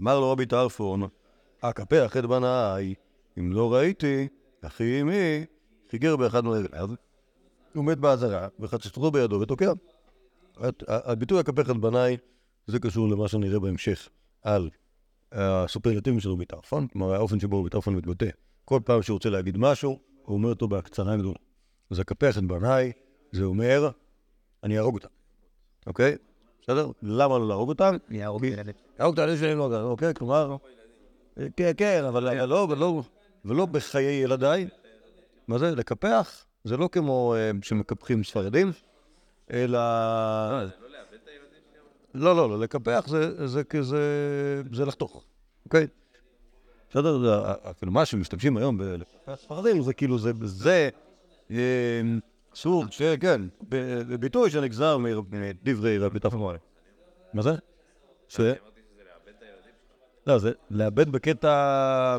אמר 0.00 0.20
לו 0.20 0.30
רבי 0.30 0.46
טרפון, 0.46 1.02
אקפח 1.60 2.16
את 2.16 2.24
בניי, 2.24 2.94
אם 3.38 3.52
לא 3.52 3.74
ראיתי, 3.74 4.28
אחי 4.62 5.02
אמי, 5.02 5.44
חיגר 5.90 6.16
באחד 6.16 6.44
מרגליו, 6.44 6.88
הוא 7.74 7.84
מת 7.84 7.98
באזהרה, 7.98 8.48
וחצצתו 8.60 9.10
בידו 9.10 9.40
ותוקע. 9.40 9.72
הביטוי 10.88 11.40
אקפח 11.40 11.70
את 11.70 11.76
בניי, 11.76 12.16
זה 12.66 12.78
קשור 12.78 13.08
למה 13.08 13.28
שנראה 13.28 13.60
בהמשך 13.60 14.08
על 14.42 14.70
הסופרלטיבים 15.32 16.20
של 16.20 16.30
רבי 16.30 16.44
טרפון, 16.44 16.86
כלומר 16.88 17.14
האופן 17.14 17.40
שבו 17.40 17.60
רבי 17.60 17.70
טרפון 17.70 17.96
מתבטא. 17.96 18.28
כל 18.64 18.80
פעם 18.84 19.02
שהוא 19.02 19.14
רוצה 19.14 19.30
להגיד 19.30 19.56
משהו, 19.56 19.98
הוא 20.22 20.34
אומר 20.34 20.48
אותו 20.48 20.68
בהקצרה 20.68 21.16
גדולה. 21.16 21.38
אז 21.90 22.00
אקפח 22.00 22.38
את 22.38 22.44
בניי, 22.44 22.92
זה 23.32 23.44
אומר, 23.44 23.90
אני 24.62 24.78
אהרוג 24.78 24.94
אותם, 24.94 25.08
אוקיי? 25.86 26.16
בסדר? 26.62 26.90
למה 27.02 27.38
לא 27.38 27.48
להרוג 27.48 27.68
אותם? 27.68 27.96
יהרוג 28.10 28.44
ילד. 28.44 28.72
להרוג 28.98 29.14
את 29.14 29.18
הילד 29.18 29.38
שלי 29.38 29.54
לא, 29.54 29.80
אוקיי? 29.82 30.14
כלומר, 30.14 30.56
כן, 31.56 31.72
כן, 31.76 32.04
אבל 32.08 32.28
אבל 32.28 32.48
לא, 32.48 32.66
ולא, 32.70 33.02
ולא 33.44 33.66
בחיי 33.66 34.22
ילדיי. 34.22 34.68
מה 35.48 35.58
זה? 35.58 35.70
לקפח? 35.70 36.44
זה 36.64 36.76
לא 36.76 36.88
כמו 36.92 37.34
אה, 37.36 37.50
שמקפחים 37.62 38.24
ספרדים, 38.24 38.72
אלא... 39.50 39.78
לא, 42.14 42.36
לא, 42.36 42.50
לא, 42.50 42.60
לקפח 42.60 43.04
זה, 43.08 43.46
זה 43.46 43.64
כזה, 43.64 44.00
זה 44.72 44.84
לחתוך, 44.84 45.24
אוקיי? 45.64 45.86
בסדר? 46.90 47.18
זה, 47.18 47.34
ה- 47.34 47.54
ה- 47.62 47.74
כאילו 47.74 47.92
מה 47.92 48.04
שמשתמשים 48.04 48.56
היום 48.56 48.78
בלקפח 48.78 49.34
ספרדים 49.34 49.82
זה 49.82 49.94
כאילו, 49.94 50.18
זה, 50.18 50.88
זה 52.54 53.10
אה, 53.10 53.16
כן, 53.16 53.42
ב- 53.68 54.02
בביטוי 54.02 54.50
שנגזר 54.50 54.98
מדברי 54.98 55.98
רבי 55.98 56.20
טרפון. 56.20 56.56
מה 57.34 57.42
זה? 57.42 57.50
ש... 58.28 58.40
לא, 60.26 60.38
זה 60.38 60.52
לאבד 60.70 61.08
בקטע... 61.08 62.18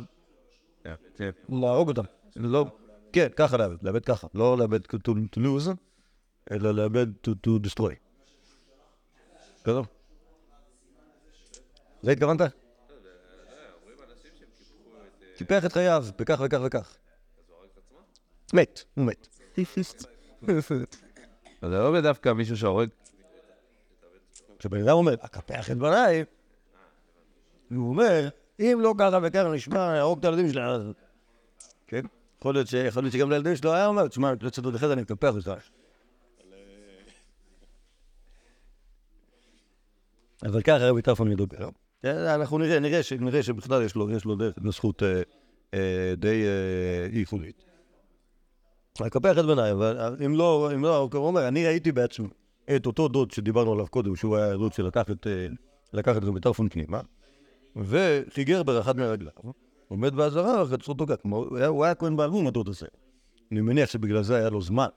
להרוג 1.49 1.87
אותם. 1.87 2.03
לא... 2.35 2.65
כן, 3.13 3.27
ככה 3.35 3.57
לאבד, 3.57 3.75
לאבד 3.81 4.05
ככה. 4.05 4.27
לא 4.33 4.57
לאבד 4.57 4.85
to, 4.85 5.11
lose, 5.37 5.69
אלא 6.51 6.71
לאבד 6.71 7.07
to, 7.27 7.29
to 7.47 7.49
destroy. 7.67 7.93
בסדר? 9.61 9.81
זה 12.01 12.11
התכוונת? 12.11 12.41
קיפח 15.37 15.65
את 15.65 15.71
חייו 15.71 16.05
בכך 16.19 16.41
וכך 16.45 16.59
וכך. 16.65 16.97
מת, 18.53 18.83
הוא 18.95 19.05
מת. 19.05 19.27
זה 21.61 21.69
לא 21.69 22.01
דווקא 22.01 22.33
מישהו 22.33 22.57
שהורג. 22.57 22.89
כשבן 24.59 24.81
אדם 24.81 24.93
אומר, 24.93 25.13
אקפח 25.13 25.71
את 25.71 25.77
בניי, 25.77 26.23
הוא 27.69 27.89
אומר, 27.89 28.29
אם 28.59 28.77
לא 28.81 28.93
ככה 28.97 29.19
וככה 29.23 29.51
נשמע, 29.51 29.93
להרוג 29.93 30.19
את 30.19 30.25
הילדים 30.25 30.51
שלה, 30.51 30.71
אז... 30.71 30.81
כן? 31.87 32.05
יכול 32.39 32.53
להיות, 32.53 32.67
שגם 33.11 33.29
לילדים 33.29 33.55
שלו 33.55 33.73
היה 33.73 33.87
אומר, 33.87 34.07
תשמע, 34.07 34.33
לצדות 34.41 34.75
אחרי 34.75 34.87
זה 34.87 34.93
אני 34.93 35.01
מקפח 35.01 35.35
אותך. 35.35 35.51
אבל 40.45 40.61
ככה 40.61 40.89
רבי 40.89 41.01
טרפון 41.01 41.29
מדבר. 41.29 41.69
אה, 42.05 42.35
אנחנו 42.35 42.57
נראה, 42.57 42.79
נראה, 42.79 43.03
שבכלל 43.43 43.83
יש 43.83 43.95
לו, 43.95 44.11
יש 44.11 44.25
לו 44.25 44.35
דרך 44.35 44.57
התנסחות 44.57 45.03
אה, 45.03 45.21
אה, 45.73 46.13
די 46.17 46.43
אה, 46.43 47.07
ייחודית. 47.11 47.63
לקפח 49.01 49.37
את 49.39 49.45
בניי, 49.45 49.71
אבל 49.71 50.15
אם 50.25 50.35
לא, 50.35 50.71
אם 50.75 50.83
לא, 50.83 50.97
הוא 51.13 51.27
אומר, 51.27 51.47
אני 51.47 51.65
ראיתי 51.65 51.91
בעצמי 51.91 52.27
את 52.75 52.85
אותו 52.85 53.07
דוד 53.07 53.31
שדיברנו 53.31 53.73
עליו 53.73 53.87
קודם, 53.87 54.15
שהוא 54.15 54.37
היה 54.37 54.51
הדוד 54.51 54.73
שלקח 54.73 55.11
את, 55.11 55.27
אה, 55.27 55.47
לקח 55.93 56.17
את 56.17 56.23
רבי 56.23 56.39
טרפון 56.39 56.69
פנימה, 56.69 57.01
וחיגר 57.75 58.63
באחד 58.63 58.97
מרגליו, 58.97 59.31
עומד 59.87 60.15
באזהרה 60.15 60.63
וחצרו 60.63 60.93
אותו. 60.99 61.05
כלומר, 61.21 61.37
הוא 61.67 61.85
היה- 61.85 61.95
כהן 61.95 62.15
בעלמום 62.15 62.47
הדוד 62.47 62.69
הזה. 62.69 62.87
אני 63.51 63.61
מניח 63.61 63.89
שבגלל 63.89 64.23
זה 64.23 64.35
היה 64.35 64.49
לו 64.49 64.61
זמן 64.61 64.87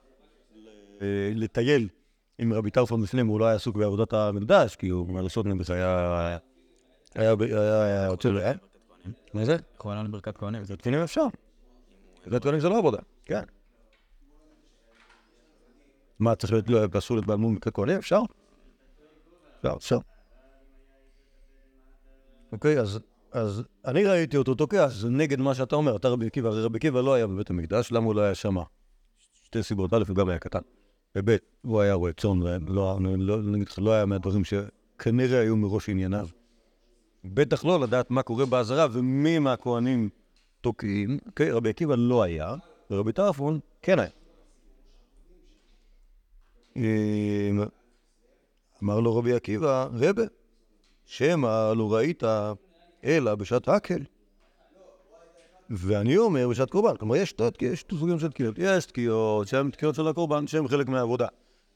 אה, 1.03 1.07
לטייל 1.35 1.89
עם 2.39 2.53
רבי 2.53 2.71
טרפון 2.71 3.03
בפנים, 3.03 3.27
הוא 3.27 3.41
לא 3.41 3.45
היה 3.45 3.55
עסוק 3.55 3.77
בעבודת 3.77 4.13
המקדש, 4.13 4.77
כי 4.77 4.89
הוא, 4.89 5.09
מה 5.09 5.23
לעשות, 5.23 5.47
נבס 5.47 5.71
היה... 5.71 6.39
היה 7.15 7.35
היה 7.41 8.09
ל... 8.25 8.39
מה 9.35 9.45
זה? 9.45 9.57
יכול 9.77 9.95
לנו 9.95 10.11
ברכת 10.13 10.37
כהנים. 10.39 10.63
ברכת 10.63 10.83
כהנים 10.83 11.01
אפשר. 11.01 11.27
ברכת 12.27 12.43
כהנים 12.43 12.61
זה 12.61 12.69
לא 12.69 12.79
עבודה, 12.79 12.99
כן. 13.25 13.43
מה, 16.19 16.35
צריך 16.35 16.53
להיות, 16.53 16.71
לא, 16.71 16.99
אסור 16.99 17.17
להיות 17.17 17.27
בעלמום 17.27 17.59
כהנים? 17.59 17.97
אפשר. 17.97 18.21
אפשר. 19.77 19.99
אוקיי, 22.53 22.81
אז, 23.33 23.63
אני 23.85 24.05
ראיתי 24.05 24.37
אותו 24.37 24.55
תוקע, 24.55 24.89
זה 24.89 25.09
נגד 25.09 25.41
מה 25.41 25.55
שאתה 25.55 25.77
אומר, 25.77 25.97
אתה 25.97 26.09
רבי 26.09 26.27
עקיבא, 26.27 26.49
רבי 26.49 26.77
עקיבא 26.77 27.01
לא 27.01 27.15
היה 27.15 27.27
בבית 27.27 27.51
המקדש, 27.51 27.93
למה 27.93 28.07
הוא 28.07 28.15
לא 28.15 28.21
היה 28.21 28.35
שמה? 28.35 28.63
שתי 29.45 29.63
סיבות, 29.63 29.93
א', 29.93 30.05
הוא 30.09 30.17
גם 30.17 30.29
היה 30.29 30.39
קטן, 30.39 30.59
וב', 31.17 31.37
הוא 31.63 31.81
היה 31.81 31.95
רועה 31.95 32.13
צאן, 32.13 32.39
לא, 32.69 32.99
לך, 33.61 33.79
לא 33.79 33.93
היה 33.93 34.07
מהדברים 34.07 34.43
שכנראה 34.45 35.41
היו 35.41 35.57
מראש 35.57 35.89
ענייניו. 35.89 36.29
בטח 37.25 37.65
לא 37.65 37.81
לדעת 37.81 38.11
מה 38.11 38.23
קורה 38.23 38.47
באזהרה 38.47 38.87
ומי 38.93 39.39
מהכהנים 39.39 40.09
תוקעים. 40.61 41.19
אוקיי, 41.27 41.51
רבי 41.51 41.69
עקיבא 41.69 41.95
לא 41.99 42.23
היה, 42.23 42.55
ורבי 42.91 43.13
טרפון 43.13 43.61
כן 43.83 43.99
היה. 43.99 44.11
אמ, 46.77 47.65
אמר 48.83 49.01
לו 49.01 49.17
רבי 49.17 49.35
עקיבא, 49.35 49.89
רבה, 49.93 50.23
שמא 51.07 51.73
לא 51.77 51.95
ראית 51.95 52.23
אלא 53.05 53.35
בשעת 53.35 53.69
הקל. 53.69 54.03
ואני 55.71 56.17
אומר 56.17 56.49
בשעת 56.49 56.71
קורבן, 56.71 56.97
כלומר 56.97 57.17
יש 57.17 57.35
סוגים 57.99 58.19
של 58.19 58.31
תקיעות, 58.31 58.55
יש 58.59 58.87
תקיעות 58.87 59.49
שהן 59.49 59.71
תקיעות 59.71 59.95
של 59.95 60.09
הקורבן 60.09 60.47
שהן 60.47 60.69
חלק 60.69 60.89
מהעבודה. 60.89 61.27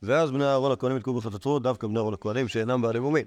ואז 0.02 0.30
בני 0.30 0.44
אהרון 0.44 0.72
הכהנים 0.72 0.96
יתקעו 0.96 1.14
בחצוצרות, 1.14 1.62
דווקא 1.62 1.86
בני 1.86 1.96
אהרון 1.96 2.14
הכהנים 2.14 2.48
שאינם 2.48 2.82
בעלי 2.82 3.00
מומים. 3.00 3.26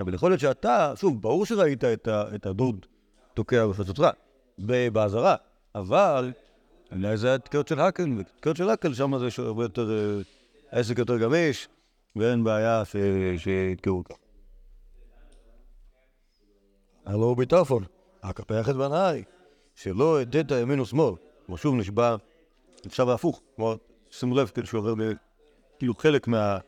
אבל 0.00 0.14
יכול 0.14 0.30
להיות 0.30 0.40
שאתה, 0.40 0.92
שוב, 0.96 1.22
ברור 1.22 1.46
שראית 1.46 1.84
את, 1.84 2.46
הדוד 2.46 2.86
תוקע 3.34 3.66
בחצוצרה, 3.66 4.10
באזהרה, 4.92 5.36
אבל 5.74 6.32
אולי 6.92 7.16
זה 7.16 7.28
היה 7.28 7.38
תקיעות 7.38 7.68
של 7.68 7.80
האקל, 7.80 8.08
ותקיעות 8.18 8.56
של 8.56 8.68
האקל 8.68 8.94
שם 8.94 9.18
זה 9.18 9.42
הרבה 9.42 9.64
יותר, 9.64 9.90
אה, 9.90 10.22
העסק 10.74 10.98
יותר 10.98 11.18
גמיש, 11.18 11.68
ואין 12.16 12.44
בעיה 12.44 12.82
שיתקעו 13.36 14.04
ככה. 14.04 14.18
הלא 17.06 17.24
הוא 17.24 17.80
אקפח 18.20 18.68
את 18.68 18.76
בניי, 18.76 19.24
שלא 19.74 20.22
אדית 20.22 20.50
ימין 20.50 20.80
ושמאל. 20.80 21.14
כמו 21.46 21.56
שוב 21.56 21.74
נשבע, 21.74 22.16
נשבע 22.86 23.14
הפוך. 23.14 23.40
כלומר, 23.56 23.76
שימו 24.10 24.34
לב, 24.34 24.48
כאילו 24.48 24.66
שהוא 24.66 24.80
עובר. 24.80 25.10
כאילו 25.78 25.94
חלק 25.94 26.28
מה... 26.28 26.58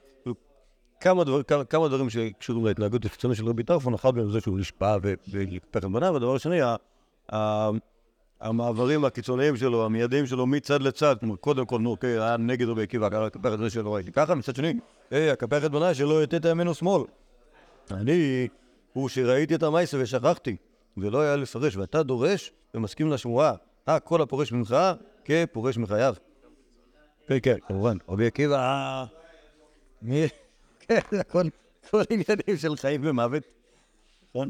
כמה, 1.00 1.24
דבר, 1.24 1.42
כמה, 1.42 1.64
כמה 1.64 1.88
דברים 1.88 2.10
שקשורים 2.10 2.66
להתנהגות 2.66 3.04
החיצונית 3.04 3.36
של 3.38 3.48
רבי 3.48 3.62
טרפון, 3.62 3.94
אחד 3.94 4.14
מהם 4.14 4.30
זה 4.30 4.40
שהוא 4.40 4.58
נשבע 4.58 4.96
ו- 5.02 5.14
ולקפח 5.30 5.78
את 5.78 5.84
בניו, 5.84 6.12
והדבר 6.12 6.34
השני, 6.34 6.60
המעברים 8.40 9.04
הקיצוניים 9.04 9.56
שלו, 9.56 9.84
המיידיים 9.84 10.26
שלו 10.26 10.46
מצד 10.46 10.82
לצד, 10.82 11.16
כלומר, 11.20 11.36
קודם 11.36 11.66
כל, 11.66 11.78
נו, 11.78 11.90
אוקיי, 11.90 12.20
היה 12.20 12.36
נגד 12.36 12.68
רבי 12.68 12.82
עקיבא, 12.82 13.26
את 13.54 13.58
זה 13.58 13.70
שלא 13.70 13.94
ראיתי 13.94 14.12
ככה, 14.12 14.34
מצד 14.34 14.56
שני, 14.56 14.74
היי, 15.10 15.32
אקפח 15.32 15.64
את 15.64 15.70
בניי 15.70 15.94
שלא 15.94 16.22
יתת 16.22 16.44
ימין 16.44 16.68
ושמאל. 16.68 17.02
אני, 17.90 18.48
הוא 18.92 19.08
שראיתי 19.08 19.54
את 19.54 19.62
המעשה 19.62 19.96
ושכחתי, 20.00 20.56
ולא 20.96 21.20
היה 21.20 21.36
לפרש, 21.36 21.76
ואתה 21.76 22.02
דורש 22.02 22.52
ומסכים 22.74 23.10
לשמועה, 23.10 23.54
אה, 23.88 24.00
כל 24.00 24.22
הפורש 24.22 24.52
ממך 24.52 24.76
כפורש 25.24 25.78
מחייו. 25.78 26.14
כן, 27.26 27.38
כן, 27.42 27.56
כמובן, 27.68 27.96
רבי 28.08 28.26
עקיבא, 28.26 28.56
אה, 28.56 29.04
מי, 30.02 30.26
כן, 30.80 30.98
הכל, 31.20 31.42
כל 31.90 32.02
עניינים 32.10 32.56
של 32.56 32.76
חיים 32.76 33.00
ומוות, 33.04 33.42
נכון? 34.30 34.48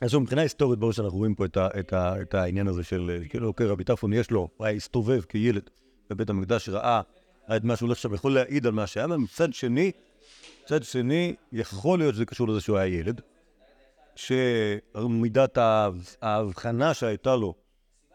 אז 0.00 0.14
מבחינה 0.14 0.42
היסטורית, 0.42 0.78
ברור 0.78 0.92
שאנחנו 0.92 1.18
רואים 1.18 1.34
פה 1.34 1.44
את, 1.44 1.56
ה, 1.56 1.68
את, 1.78 1.92
ה, 1.92 2.22
את 2.22 2.34
העניין 2.34 2.68
הזה 2.68 2.84
של, 2.84 3.22
כאילו, 3.28 3.48
אוקיי, 3.48 3.66
רבי 3.66 3.84
טרפון 3.84 4.12
יש 4.12 4.30
לו, 4.30 4.48
הוא 4.56 4.66
היה 4.66 4.76
הסתובב 4.76 5.20
כילד 5.28 5.70
בבית 6.10 6.30
המקדש, 6.30 6.68
ראה 6.68 7.00
את 7.56 7.64
מה 7.64 7.76
שהוא 7.76 7.86
הולך 7.86 7.98
שם, 7.98 8.14
יכול 8.14 8.34
להעיד 8.34 8.66
על 8.66 8.72
מה 8.72 8.86
שהיה, 8.86 9.06
מצד 9.06 9.54
שני, 9.54 9.92
מצד 10.64 10.82
שני, 10.82 11.34
יכול 11.52 11.98
להיות 11.98 12.14
שזה 12.14 12.24
קשור 12.24 12.48
לזה 12.48 12.60
שהוא 12.60 12.76
היה 12.76 12.98
ילד, 12.98 13.20
שמידת 14.16 15.58
ההב- 15.58 16.16
ההבחנה 16.22 16.94
שהייתה 16.94 17.36
לו 17.36 17.54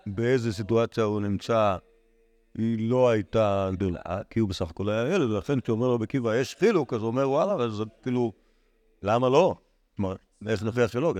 באיזה 0.05 0.53
סיטואציה 0.53 1.03
הוא 1.03 1.21
נמצא, 1.21 1.77
היא 2.57 2.89
לא 2.89 3.09
הייתה 3.09 3.69
גדולה, 3.73 4.21
כי 4.29 4.39
הוא 4.39 4.49
בסך 4.49 4.69
הכל 4.69 4.89
היה 4.89 5.15
ילד, 5.15 5.29
ולכן 5.29 5.59
כשאומר 5.59 5.87
לו 5.87 5.99
בקיבה, 5.99 6.37
יש 6.37 6.55
חילוק, 6.59 6.93
אז 6.93 7.01
הוא 7.01 7.07
אומר, 7.07 7.29
וואלה, 7.29 7.63
אז 7.63 7.83
כאילו, 8.03 8.31
למה 9.03 9.29
לא? 9.29 9.55
כלומר, 9.95 10.15
איך 10.47 10.63
נוכיח 10.63 10.91
שלא? 10.91 11.13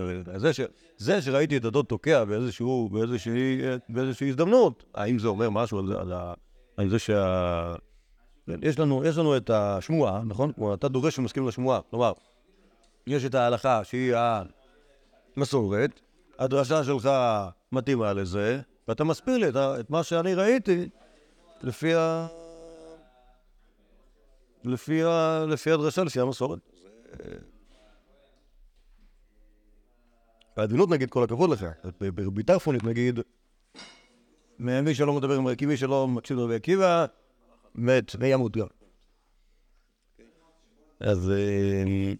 זה, 0.98 1.22
שראיתי 1.22 1.57
את 1.57 1.65
הדוד 1.65 1.86
תוקע 1.86 2.24
באיזשהו, 2.24 2.89
באיזושהי, 2.89 3.62
באיזושהי 3.89 4.29
הזדמנות, 4.29 4.84
האם 4.93 5.19
זה 5.19 5.27
אומר 5.27 5.50
משהו 5.50 5.79
על, 5.79 5.93
על, 5.93 6.13
ה... 6.13 6.34
על 6.77 6.89
זה 6.89 7.00
שה... 7.00 7.75
יש 8.62 8.79
לנו, 8.79 9.05
יש 9.05 9.17
לנו 9.17 9.38
את 9.38 9.50
השמועה, 9.50 10.22
נכון? 10.25 10.51
כלומר, 10.51 10.74
אתה 10.74 10.88
דורש 10.88 11.19
ומסכים 11.19 11.48
לשמועה. 11.48 11.79
כלומר, 11.89 12.13
יש 13.07 13.25
את 13.25 13.36
ההלכה 13.36 13.84
שהיא 13.84 14.13
המסורת, 15.38 16.01
הדרשה 16.39 16.84
שלך 16.84 17.10
מתאימה 17.72 18.13
לזה, 18.13 18.62
ואתה 18.88 19.03
מסביר 19.03 19.38
לי 19.38 19.50
את, 19.50 19.55
את 19.55 19.89
מה 19.89 20.03
שאני 20.03 20.36
ראיתי 20.36 20.89
לפי 21.62 21.95
ה... 21.95 22.27
לפי, 24.63 25.03
ה... 25.03 25.45
לפי 25.48 25.72
הדרשה, 25.72 26.03
לפי 26.03 26.19
המסורת. 26.19 26.60
בעדינות 30.58 30.90
נגיד, 30.90 31.10
כל 31.10 31.24
הכבוד 31.24 31.50
לך. 31.50 31.66
ב- 32.02 32.10
ברבי 32.10 32.44
טרפונית 32.44 32.84
נגיד, 32.84 33.20
מי 34.60 34.96
שלא 34.96 35.14
מדבר 35.14 35.36
עם 35.36 35.48
רבי 35.48 35.78
שלא 35.78 36.08
מקשיב 36.08 36.38
לרבי 36.38 36.56
עקיבא, 36.56 37.06
מת 37.76 38.12
וימות 38.20 38.58
גם. 38.58 38.68
אז, 41.00 41.32
אה, 41.32 42.14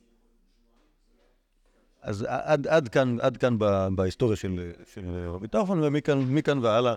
אז 2.01 2.25
עד, 2.30 2.68
עד 2.68 2.88
כאן, 2.88 3.18
עד 3.22 3.38
כאן 3.38 3.58
בהיסטוריה 3.96 4.36
של, 4.36 4.72
של 4.94 5.27
רבי 5.27 5.48
טרפון, 5.48 5.84
ומכאן 5.84 6.20
מכאן 6.20 6.58
והלאה 6.58 6.94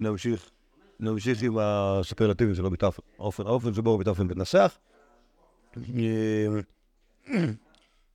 נמשיך, 0.00 0.50
נמשיך 1.00 1.42
עם 1.42 1.58
הסופרלטיבים 1.60 2.54
של 2.54 2.66
רבי 2.66 2.76
טרפון. 2.76 3.04
האופן, 3.18 3.46
האופן 3.46 3.74
שבו 3.74 3.94
רבי 3.94 4.04
טרפון 4.04 4.26
מתנסח. 4.26 4.78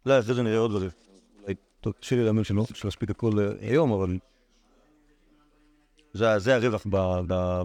אולי 0.06 0.20
אחרי 0.20 0.34
זה 0.34 0.44
נראה 0.44 0.58
עוד 0.58 0.72
דברים. 0.72 0.90
טוב, 1.86 1.94
לי 2.16 2.24
להאמין 2.24 2.44
שלא 2.44 2.66
להספיק 2.86 3.10
הכל 3.10 3.40
אה, 3.40 3.70
היום, 3.70 3.92
אבל 3.92 4.18
זה, 6.14 6.56
הרווח 6.56 6.86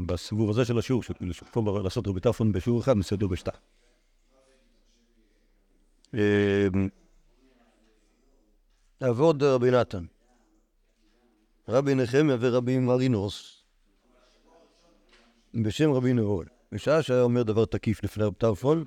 בסיבוב 0.07 0.51
הזה 0.51 0.65
של 0.65 0.79
השיעור, 0.79 1.03
שכאילו 1.03 1.83
לעשות 1.83 2.09
רבי 2.09 2.21
טרפון 2.21 2.53
בשיעור 2.53 2.81
אחד, 2.81 2.95
מסדר 2.95 3.27
בשתיים. 3.27 3.57
אה, 6.15 6.67
אבות 9.11 9.43
רבי 9.43 9.71
נתן, 9.71 10.05
רבי 11.69 11.95
נחמיה 11.95 12.37
ורבי 12.41 12.79
מרינוס, 12.79 13.63
בשם 15.55 15.93
רבי 15.93 16.13
נאור, 16.13 16.43
בשעה 16.73 17.03
שהיה 17.03 17.23
אומר 17.23 17.43
דבר 17.43 17.65
תקיף 17.65 18.05
לפני 18.05 18.25
רבי 18.25 18.37
טרפון, 18.39 18.85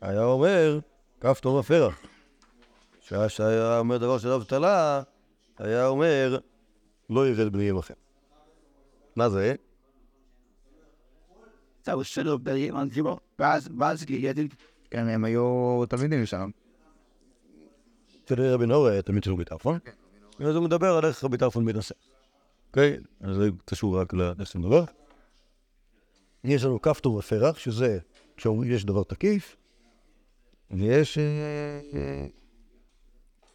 היה 0.00 0.24
אומר, 0.24 0.80
כף 1.20 1.40
הפרח. 1.60 2.09
שעה 3.10 3.28
שהיה 3.28 3.78
אומר 3.78 3.98
דבר 3.98 4.18
של 4.18 4.28
אבטלה, 4.28 5.02
היה 5.58 5.86
אומר, 5.86 6.38
לא 7.10 7.28
ירד 7.28 7.52
בני 7.52 7.70
עמכם. 7.70 7.94
מה 9.16 9.28
זה? 9.30 9.54
זהו 11.84 12.04
שלו 12.04 12.38
בימן 12.38 12.88
דיבו, 12.88 13.18
ואז, 13.38 13.68
ואז 13.78 14.04
גיליתי, 14.04 14.48
כן, 14.90 15.08
הם 15.08 15.24
היו 15.24 15.82
תלמידים 15.88 16.26
שם. 16.26 16.50
תראה 18.24 18.54
רבי 18.54 18.66
נאור 18.66 18.86
היה 18.86 19.02
תלמיד 19.02 19.24
של 19.24 19.32
רבי 19.32 19.44
טרפון, 19.44 19.78
אז 20.40 20.56
הוא 20.56 20.64
מדבר 20.64 20.96
על 20.96 21.04
איך 21.04 21.24
רבי 21.24 21.36
טרפון 21.36 21.64
מתנסח. 21.64 21.94
אוקיי? 22.68 22.96
אז 23.20 23.36
זה 23.36 23.48
קשור 23.64 24.00
רק 24.00 24.12
לעצם 24.12 24.62
דבר. 24.62 24.84
יש 26.44 26.64
לנו 26.64 26.82
כפתור 26.82 27.14
ופרח, 27.14 27.58
שזה 27.58 27.98
כשאומרים 28.36 28.70
יש 28.70 28.84
דבר 28.84 29.02
תקיף, 29.02 29.56
ויש... 30.70 31.18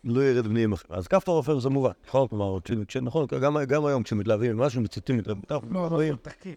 אה, 0.05 0.11
אה, 0.11 0.15
לא 0.15 0.23
ירד 0.23 0.47
בני 0.47 0.63
עמכם. 0.63 0.93
אז 0.93 1.07
כפתור 1.07 1.37
ופרח 1.39 1.59
זה 1.59 1.69
מובן, 1.69 1.91
נכון? 2.07 2.27
כלומר, 2.27 2.57
נכון, 3.01 3.27
גם- 3.41 3.85
היום 3.85 4.03
כשמתלהבים 4.03 4.57
ממשהו, 4.57 4.81
מציתים 4.81 5.19
את 5.19 5.27
טרפון, 5.47 5.69
לא, 5.73 5.83
לא, 5.83 5.87
רואים. 5.87 6.15
תקציב. 6.21 6.55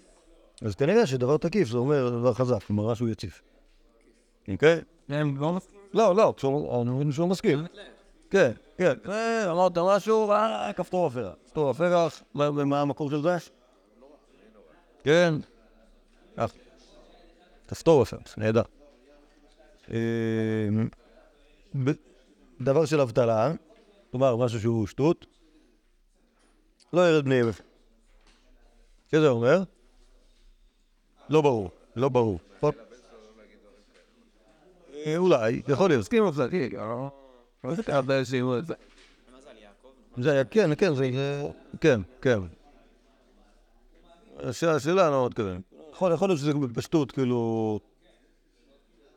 אז 0.63 0.75
כנראה 0.75 1.07
שדבר 1.07 1.37
תקיף 1.37 1.69
זה 1.69 1.79
אומר 1.79 2.09
דבר 2.11 2.35
חזק, 2.35 2.63
כלומר 2.63 2.93
משהו 2.93 3.09
יציב. 3.09 3.41
אוקיי? 4.53 4.81
הם 5.09 5.37
לא 5.41 5.53
מסכימים. 5.53 5.85
לא, 5.95 6.17
לא, 6.17 6.35
מבין 6.95 7.13
שהוא 7.13 7.29
מסכים. 7.29 7.67
כן, 8.31 8.53
כן. 8.79 8.93
אה, 9.09 9.53
אמרת 9.53 9.79
משהו, 9.79 10.31
אה, 10.33 10.71
כפתור 10.77 11.07
הפרח. 11.07 11.35
כפתור 11.47 11.71
הפרח, 11.71 12.23
מה- 12.35 12.51
מה 12.51 12.81
המקור 12.81 13.11
של 13.11 13.23
זה? 13.23 13.37
כן. 15.05 15.35
כך. 16.37 16.53
כפתור 17.69 18.03
הפרח, 18.03 18.35
נהדר. 18.39 18.63
אה, 22.61 22.64
דבר 22.64 22.85
של 22.85 23.01
אבטלה, 23.01 23.53
כלומר 24.11 24.37
משהו 24.37 24.61
שהוא 24.61 24.87
שטות, 24.87 25.27
לא 26.92 27.11
ירד 27.11 27.25
בני 27.25 27.42
אמך. 27.42 27.61
שזה 29.11 29.29
אומר? 29.29 29.62
לא 31.29 31.40
ברור, 31.40 31.71
לא 31.97 32.09
ברור. 32.09 32.38
אה, 35.07 35.16
אולי, 35.16 35.62
יכול 35.68 35.90
להיות. 35.90 36.05
זה, 36.05 36.49
לא. 36.73 38.61
זה. 40.16 40.33
היה, 40.33 40.44
כן, 40.44 40.75
כן, 40.75 40.94
זה, 40.94 41.11
כן, 41.81 42.01
כן. 42.23 42.38
השאלה, 44.38 45.05
אני 45.05 45.12
לא 45.12 45.27
מתכוון. 45.27 45.61
יכול, 45.92 46.29
להיות 46.29 46.38
שזה 46.38 46.55
בפשטות, 46.55 47.12
כאילו... 47.12 47.81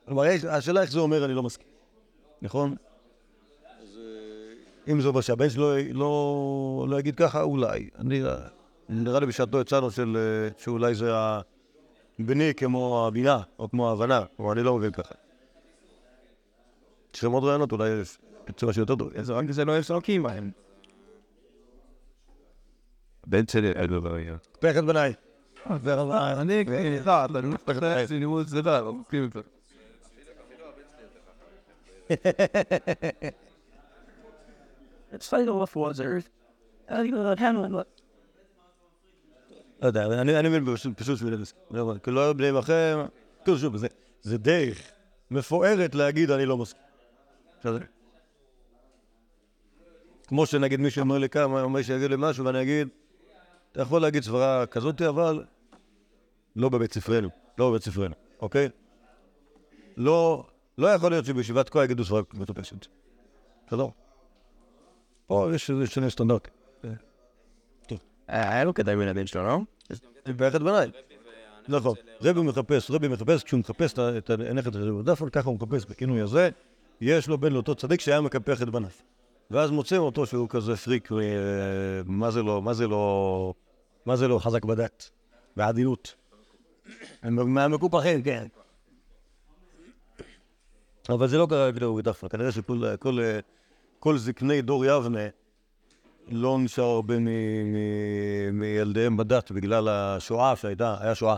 כלומר, 0.06 0.23
השאלה 0.49 0.82
איך 0.82 0.91
זה 0.91 0.99
אומר, 0.99 1.25
אני 1.25 1.34
לא 1.34 1.43
מסכים. 1.43 1.67
נכון? 2.41 2.75
אם 4.88 5.02
זה 5.02 5.08
אומר 5.08 5.22
שהבן 5.22 5.50
שלו 5.50 5.74
לא, 5.94 6.86
לא 6.89 7.00
יגיד 7.00 7.15
ככה, 7.15 7.41
אולי. 7.41 7.89
אני, 8.00 8.24
אה, 8.24 8.36
נראה 8.89 9.20
לי 9.20 9.26
בשעתו 9.26 9.62
הצענו 9.62 9.91
של, 9.91 10.17
שאולי 10.58 10.96
זה 10.96 11.12
הבני 12.20 12.54
כמו 12.54 13.08
הבינה, 13.08 13.41
או 13.60 13.70
כמו 13.70 13.89
ההבנה, 13.89 14.24
אבל 14.39 14.52
אני 14.52 14.63
לא 14.63 14.78
מבין 14.78 14.91
ככה. 14.91 15.13
יש 17.13 17.20
לכם 17.20 17.32
עוד 17.32 17.44
רעיונות, 17.44 17.72
אולי 17.72 17.89
יש 17.89 18.17
בצורה 18.48 18.74
שיותר 18.74 18.96
טוב. 18.96 19.10
זה 19.22 19.34
רק 19.34 19.52
זה 19.52 19.65
לא 19.65 19.78
יש 19.78 19.91
אלוקים 19.91 20.24
בהם. 20.24 20.52
בן 23.28 23.48
שלי, 23.48 23.72
אני 23.72 23.88
לא 23.88 23.96
יודע. 23.96 24.36
פחד 24.60 24.86
בניי. 24.86 25.13
אני, 26.41 26.63
לא, 27.06 27.26
אתה 27.26 27.41
לא 27.41 27.50
מפתח 27.50 27.98
לימוד 28.10 28.48
זה 28.48 28.62
לא, 28.62 28.80
לא 28.80 28.94
מסכים 28.94 29.30
Hamlin 37.39 37.71
look. 37.71 38.02
לא 39.82 39.88
יודע, 39.88 40.06
אני 40.39 40.50
מבין 40.50 40.76
פשוט 40.97 41.17
זה. 41.17 41.26
לא 41.71 41.80
יודע, 41.80 42.00
כאילו 42.00 42.15
לא 42.17 42.34
בני 42.34 42.50
עמכם, 42.50 43.00
כאילו 43.43 43.58
שוב, 43.58 43.78
זה- 44.21 44.38
דרך 44.38 44.91
מפוארת 45.32 45.95
להגיד 45.95 46.32
אני 46.32 46.45
לא 46.45 46.58
מסכים. 46.58 46.82
כמו 50.28 50.45
שנגיד 50.45 50.80
מישהו 50.80 51.02
אומר 51.02 51.17
לי 51.17 51.30
כמה, 51.30 51.62
אומר 51.62 51.82
שיגיד 51.82 52.10
לי 52.10 52.15
משהו 52.19 52.45
ואני 52.45 52.62
אגיד, 52.62 52.88
אתה 53.71 53.82
יכול 53.82 54.02
להגיד 54.02 54.24
סברה 54.24 54.65
כזאת, 54.65 55.02
אבל 55.02 55.43
לא 56.56 56.69
בבית 56.69 56.93
ספרנו, 56.93 57.30
לא 57.58 57.69
בבית 57.69 57.84
ספרנו, 57.84 58.15
אוקיי? 58.39 58.69
לא, 59.97 60.45
לא 60.78 60.88
יכול 60.88 61.12
להיות 61.12 61.26
שבישיבת 61.26 61.69
כה 61.69 61.84
יגידו 61.84 62.06
סברה 62.06 62.21
מטופשת. 62.34 62.86
בסדר? 63.67 63.88
פה 65.32 65.50
יש 65.56 65.70
איזה 65.70 65.88
שני 65.88 66.10
סטנדרטים. 66.10 66.54
היה 68.28 68.63
לו 68.63 68.74
כדאי 68.74 68.96
בילדים 68.96 69.28
שלו, 69.28 69.48
לא? 69.48 69.60
ביחד 70.38 70.63
בניי. 70.63 70.91
נכון. 71.67 71.96
רבי 72.22 72.41
מחפש, 72.41 72.91
רבי 72.91 73.08
מחפש, 73.08 73.44
כשהוא 73.44 73.60
מחפש 73.60 73.94
את 74.00 74.30
הנכד 74.30 74.76
רבי 74.76 75.04
דפון, 75.04 75.30
ככה 75.30 75.50
הוא 75.50 75.56
מחפש 75.56 75.86
בכינוי 75.86 76.22
הזה, 76.22 76.50
יש 77.02 77.28
לו 77.28 77.38
בן 77.38 77.54
לאותו 77.54 77.76
צדיק 77.76 78.02
שהיה 78.02 78.22
מקפח 78.22 78.62
את 78.62 78.70
בניו. 78.70 78.89
ואז 79.52 79.72
מוצאים 79.72 80.02
אותו 80.02 80.26
שהוא 80.26 80.50
כזה 80.50 80.76
פריק, 80.76 81.12
אה, 81.12 81.17
מה 82.06 82.32
זה 82.32 82.44
לא, 82.44 82.62
מה 82.62 82.74
זה 82.74 82.88
לא, 82.88 83.54
מה 84.06 84.15
זה 84.15 84.28
לא 84.28 84.39
חזק 84.39 84.65
בדת, 84.65 85.10
בעדינות. 85.56 86.15
מהמקופחים, 87.24 88.24
כן. 88.24 88.48
אבל 91.10 91.28
זה 91.28 91.38
לא 91.38 91.48
קרה 91.50 91.70
רבי 91.84 92.02
דפון, 92.02 92.30
כנראה 92.30 92.52
שכל 92.52 93.20
כל, 94.02 94.10
כל 94.10 94.18
זקני 94.18 94.62
דור 94.62 94.86
יבנה 94.86 95.28
לא 96.28 96.58
נשאר 96.60 96.84
הרבה 96.84 97.16
מילדיהם 98.54 99.18
בדת 99.18 99.52
בגלל 99.52 99.90
השואה 99.90 100.56
שהייתה, 100.56 100.98
היה 101.00 101.16
שואה 101.16 101.38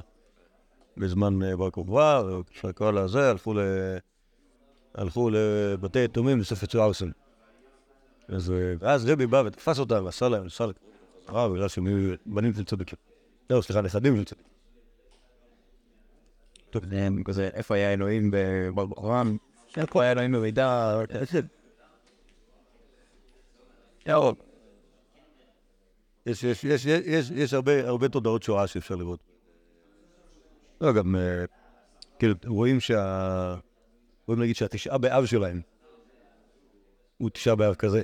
בזמן 0.97 1.43
אה, 1.43 1.57
בר 1.57 1.69
כוכבא, 1.69 2.23
וכשכל 2.39 2.97
הזה 2.97 3.29
הלכו 3.29 3.53
ל... 3.53 3.59
הלכו 4.95 5.29
לבתי 5.31 6.03
יתומים 6.03 6.39
לסוף 6.39 6.63
יצוא 6.63 6.85
ארסן. 6.85 7.09
אז, 8.27 8.51
אה, 8.51 8.73
ואז 8.79 9.09
רבי 9.09 9.27
בא 9.27 9.43
ותפס 9.45 9.79
אותם 9.79 10.05
ועשה 10.05 10.29
להם, 10.29 10.45
עשה 10.45 10.65
להם, 10.65 10.75
רע 11.29 11.47
בגלל 11.47 11.67
שהם 11.67 11.85
היו 11.85 12.15
בנים 12.25 12.53
של 12.53 12.65
צדיקים. 12.65 12.97
לא, 13.49 13.61
סליחה, 13.61 13.81
נכדים 13.81 14.17
של 14.17 14.23
צדיקים. 14.23 14.53
כזה, 17.23 17.49
איפה 17.53 17.75
היה 17.75 17.93
אלוהים 17.93 18.31
בברם? 18.75 19.37
איפה 19.77 20.03
היה 20.03 20.11
אלוהים 20.11 20.31
במידע? 20.31 20.99
יאו, 24.05 24.33
יש, 26.25 26.43
יש, 26.43 26.63
יש, 26.63 26.85
יש, 26.85 27.01
יש, 27.05 27.31
יש 27.31 27.53
הרבה, 27.53 27.87
הרבה 27.87 28.09
תודעות 28.09 28.43
שואה 28.43 28.67
שאפשר 28.67 28.95
לראות. 28.95 29.19
לא, 30.81 30.93
גם, 30.93 31.15
אה, 31.15 31.45
כאילו, 32.19 32.35
רואים 32.45 32.79
שה... 32.79 33.55
רואים 34.27 34.39
להגיד 34.39 34.55
שהתשעה 34.55 34.97
באב 34.97 35.25
שלהם 35.25 35.61
הוא 37.17 37.29
תשעה 37.29 37.55
באב 37.55 37.75
כזה. 37.75 38.01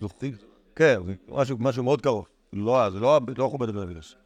זוכרים? 0.00 0.36
כן, 0.76 1.00
משהו, 1.28 1.56
משהו 1.60 1.82
מאוד 1.82 2.00
קרוב. 2.00 2.28
לא, 2.52 2.90
זה 2.90 3.00
לא, 3.00 3.20
לא 3.36 3.48
חורבן 3.48 3.78
המקדש. 3.78 4.16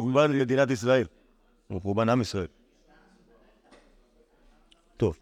חורבן 0.00 0.38
מדינת 0.38 0.70
ישראל. 0.70 1.06
הוא 1.68 1.82
חורבן 1.82 2.08
עם 2.08 2.20
ישראל. 2.20 2.46
טוב, 4.96 5.18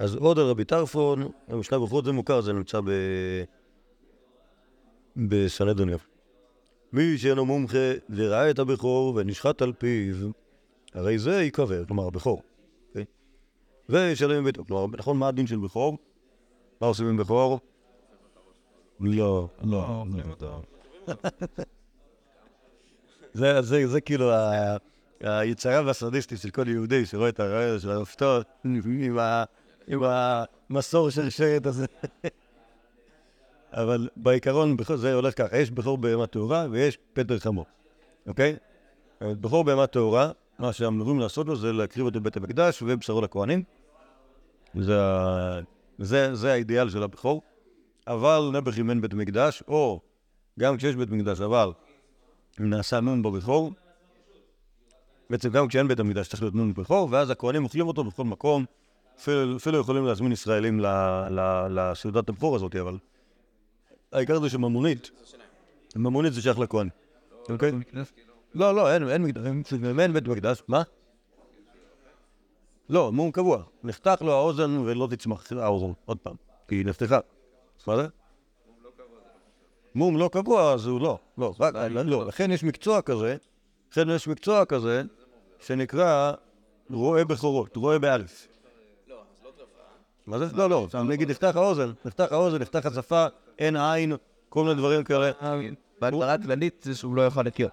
אז 0.00 0.14
עוד 0.14 0.38
על 0.38 0.44
רבי 0.44 0.64
טרפון, 0.64 1.28
המשנה 1.48 1.78
ברכות 1.78 2.04
זה 2.04 2.12
מוכר, 2.12 2.40
זה 2.40 2.52
נמצא 2.52 2.80
ב... 2.80 2.90
יפה. 5.88 6.04
מי 6.92 7.18
שאינו 7.18 7.46
מומחה 7.46 7.92
וראה 8.10 8.50
את 8.50 8.58
הבכור 8.58 9.14
ונשחט 9.16 9.62
על 9.62 9.72
פיו, 9.72 10.16
הרי 10.94 11.18
זה 11.18 11.42
ייקבר, 11.42 11.84
כלומר 11.84 12.06
הבכור. 12.06 12.42
אוקיי? 12.88 13.04
וישלם 13.88 14.44
ביתו. 14.44 14.64
כלומר, 14.64 14.96
נכון, 14.98 15.18
מה 15.18 15.28
הדין 15.28 15.46
של 15.46 15.56
בכור? 15.56 15.98
מה 16.80 16.86
עושים 16.86 17.06
עם 17.06 17.16
בכור? 17.16 17.60
לא. 19.00 19.48
לא, 19.62 20.04
זה, 23.32 23.62
זה, 23.62 23.86
זה 23.86 24.00
כאילו 24.00 24.30
היצרה 25.20 25.86
והסדיסטית 25.86 26.38
של 26.38 26.50
כל 26.50 26.68
יהודי 26.68 27.06
שרואה 27.06 27.28
את 27.28 27.40
הרעיון 27.40 27.78
של 27.78 27.90
המפתות 27.90 28.46
עם, 28.64 29.18
ה, 29.18 29.44
עם 29.88 30.00
המסור 30.02 31.10
שרשרת 31.10 31.66
הזה. 31.66 31.86
אבל 33.72 34.08
בעיקרון 34.16 34.76
זה 34.94 35.14
הולך 35.14 35.38
ככה, 35.38 35.56
יש 35.56 35.70
בכור 35.70 35.98
בהמה 35.98 36.26
טהורה 36.26 36.66
ויש 36.70 36.98
פטר 37.12 37.38
חמור, 37.38 37.66
אוקיי? 38.26 38.56
בכור 39.20 39.64
בהמה 39.64 39.86
טהורה, 39.86 40.30
מה 40.58 40.72
שאמורים 40.72 41.18
לעשות 41.18 41.46
לו 41.46 41.56
זה 41.56 41.72
להקריב 41.72 42.06
אותו 42.06 42.20
בבית 42.20 42.36
המקדש 42.36 42.82
ובשרו 42.82 43.20
לכהנים. 43.20 43.62
זה, 44.74 44.98
זה, 45.98 46.34
זה 46.34 46.52
האידיאל 46.52 46.90
של 46.90 47.02
הבכור. 47.02 47.42
אבל 48.06 48.50
נעבך 48.52 48.78
אם 48.78 48.90
אין 48.90 49.00
בית 49.00 49.14
מקדש, 49.14 49.62
או 49.68 50.00
גם 50.58 50.76
כשיש 50.76 50.96
בית 50.96 51.10
מקדש, 51.10 51.40
אבל 51.40 51.72
נעשה 52.58 53.00
נון 53.00 53.22
בבכור, 53.22 53.72
בעצם 55.30 55.50
גם 55.50 55.68
כשאין 55.68 55.88
בית 55.88 56.00
המקדש 56.00 56.28
צריך 56.28 56.42
להיות 56.42 56.54
נון 56.54 56.74
בבכור, 56.74 57.08
ואז 57.10 57.30
הכהנים 57.30 57.64
אוכלים 57.64 57.88
אותו 57.88 58.04
בכל 58.04 58.24
מקום, 58.24 58.64
אפילו, 59.56 59.78
יכולים 59.80 60.04
להזמין 60.04 60.32
ישראלים 60.32 60.80
ל- 60.80 60.86
ל- 61.30 61.66
לסעודת 61.70 62.28
הבכור 62.28 62.56
הזאת, 62.56 62.76
אבל 62.76 62.98
העיקר 64.12 64.40
זה 64.40 64.48
שממונית, 64.50 65.10
ממונית 65.96 66.32
זה 66.32 66.42
שייך 66.42 66.58
לכהן, 66.58 66.88
אוקיי? 67.50 67.72
לא, 68.54 68.74
לא, 68.74 68.92
אין, 68.94 69.22
מקדש, 69.22 69.46
אין- 69.98 70.12
בית 70.12 70.28
מקדש, 70.28 70.62
מה? 70.68 70.82
לא, 72.88 73.12
מום 73.12 73.30
קבוע, 73.30 73.62
נחתך 73.84 74.22
לו 74.22 74.32
האוזן 74.32 74.78
ולא 74.78 75.08
תצמח 75.10 75.52
האוזן, 75.52 75.92
עוד 76.04 76.18
פעם, 76.18 76.34
כי 76.68 76.74
היא 76.74 76.86
נפתחה. 76.86 77.18
מה 77.86 77.96
זה? 77.96 78.06
מום 79.94 80.16
לא 80.16 80.30
קבוע, 80.32 80.72
אז 80.72 80.86
הוא 80.86 81.00
לא. 81.00 81.18
לא, 81.38 81.54
רק, 81.60 81.74
לא. 82.04 82.26
לכן 82.26 82.50
יש 82.50 82.64
מקצוע 82.64 83.02
כזה, 83.02 83.36
לכן 83.92 84.10
יש 84.10 84.28
מקצוע 84.28 84.64
כזה, 84.64 85.02
שנקרא 85.60 86.32
רועה 86.90 87.24
בכורות, 87.24 87.76
רועה 87.76 87.98
באלף. 87.98 88.46
מה 90.30 90.38
זה? 90.38 90.46
לא, 90.54 90.70
לא, 90.70 90.86
נגיד 91.04 91.30
נפתח 91.30 91.52
האוזן, 91.54 91.90
נפתח 92.04 92.26
האוזן, 92.30 92.58
נפתח 92.58 92.86
השפה, 92.86 93.26
אין 93.58 93.76
עין, 93.76 94.12
כל 94.48 94.62
מיני 94.64 94.74
דברים 94.74 95.04
כאלה. 95.04 95.30
בהגדרה 96.00 96.34
הכללית 96.34 96.80
זה 96.84 96.94
שהוא 96.94 97.16
לא 97.16 97.22
יוכל 97.22 97.42
לחיות. 97.42 97.70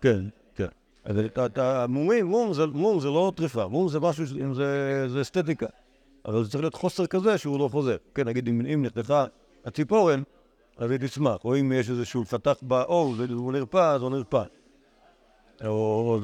כן, 0.00 0.20
כן. 0.54 0.66
אז 1.04 1.16
אתה- 1.46 1.86
מומים, 1.88 2.26
מום 2.26 2.52
זה- 3.00 3.06
לא 3.06 3.32
טריפה, 3.36 3.66
מום 3.66 3.88
זה 3.88 4.00
משהו, 4.00 4.24
זה 5.08 5.20
אסתטיקה. 5.20 5.66
אבל 6.26 6.44
זה 6.44 6.50
צריך 6.50 6.62
להיות 6.62 6.74
חוסר 6.74 7.06
כזה 7.06 7.38
שהוא 7.38 7.58
לא 7.58 7.68
חוזר. 7.68 7.96
כן, 8.14 8.28
נגיד 8.28 8.48
אם 8.48 8.82
נחתכה 8.82 9.24
הציפורן, 9.64 10.22
אז 10.78 10.90
היא 10.90 10.98
תצמח. 10.98 11.44
או 11.44 11.56
אם 11.60 11.72
יש 11.72 11.90
איזשהו 11.90 12.24
חתך 12.28 12.54
בעור, 12.62 13.14
והוא 13.18 13.52
נרפא, 13.52 13.94
אז 13.94 14.02
הוא 14.02 14.10
נרפא. 14.10 14.42
או, 15.64 15.68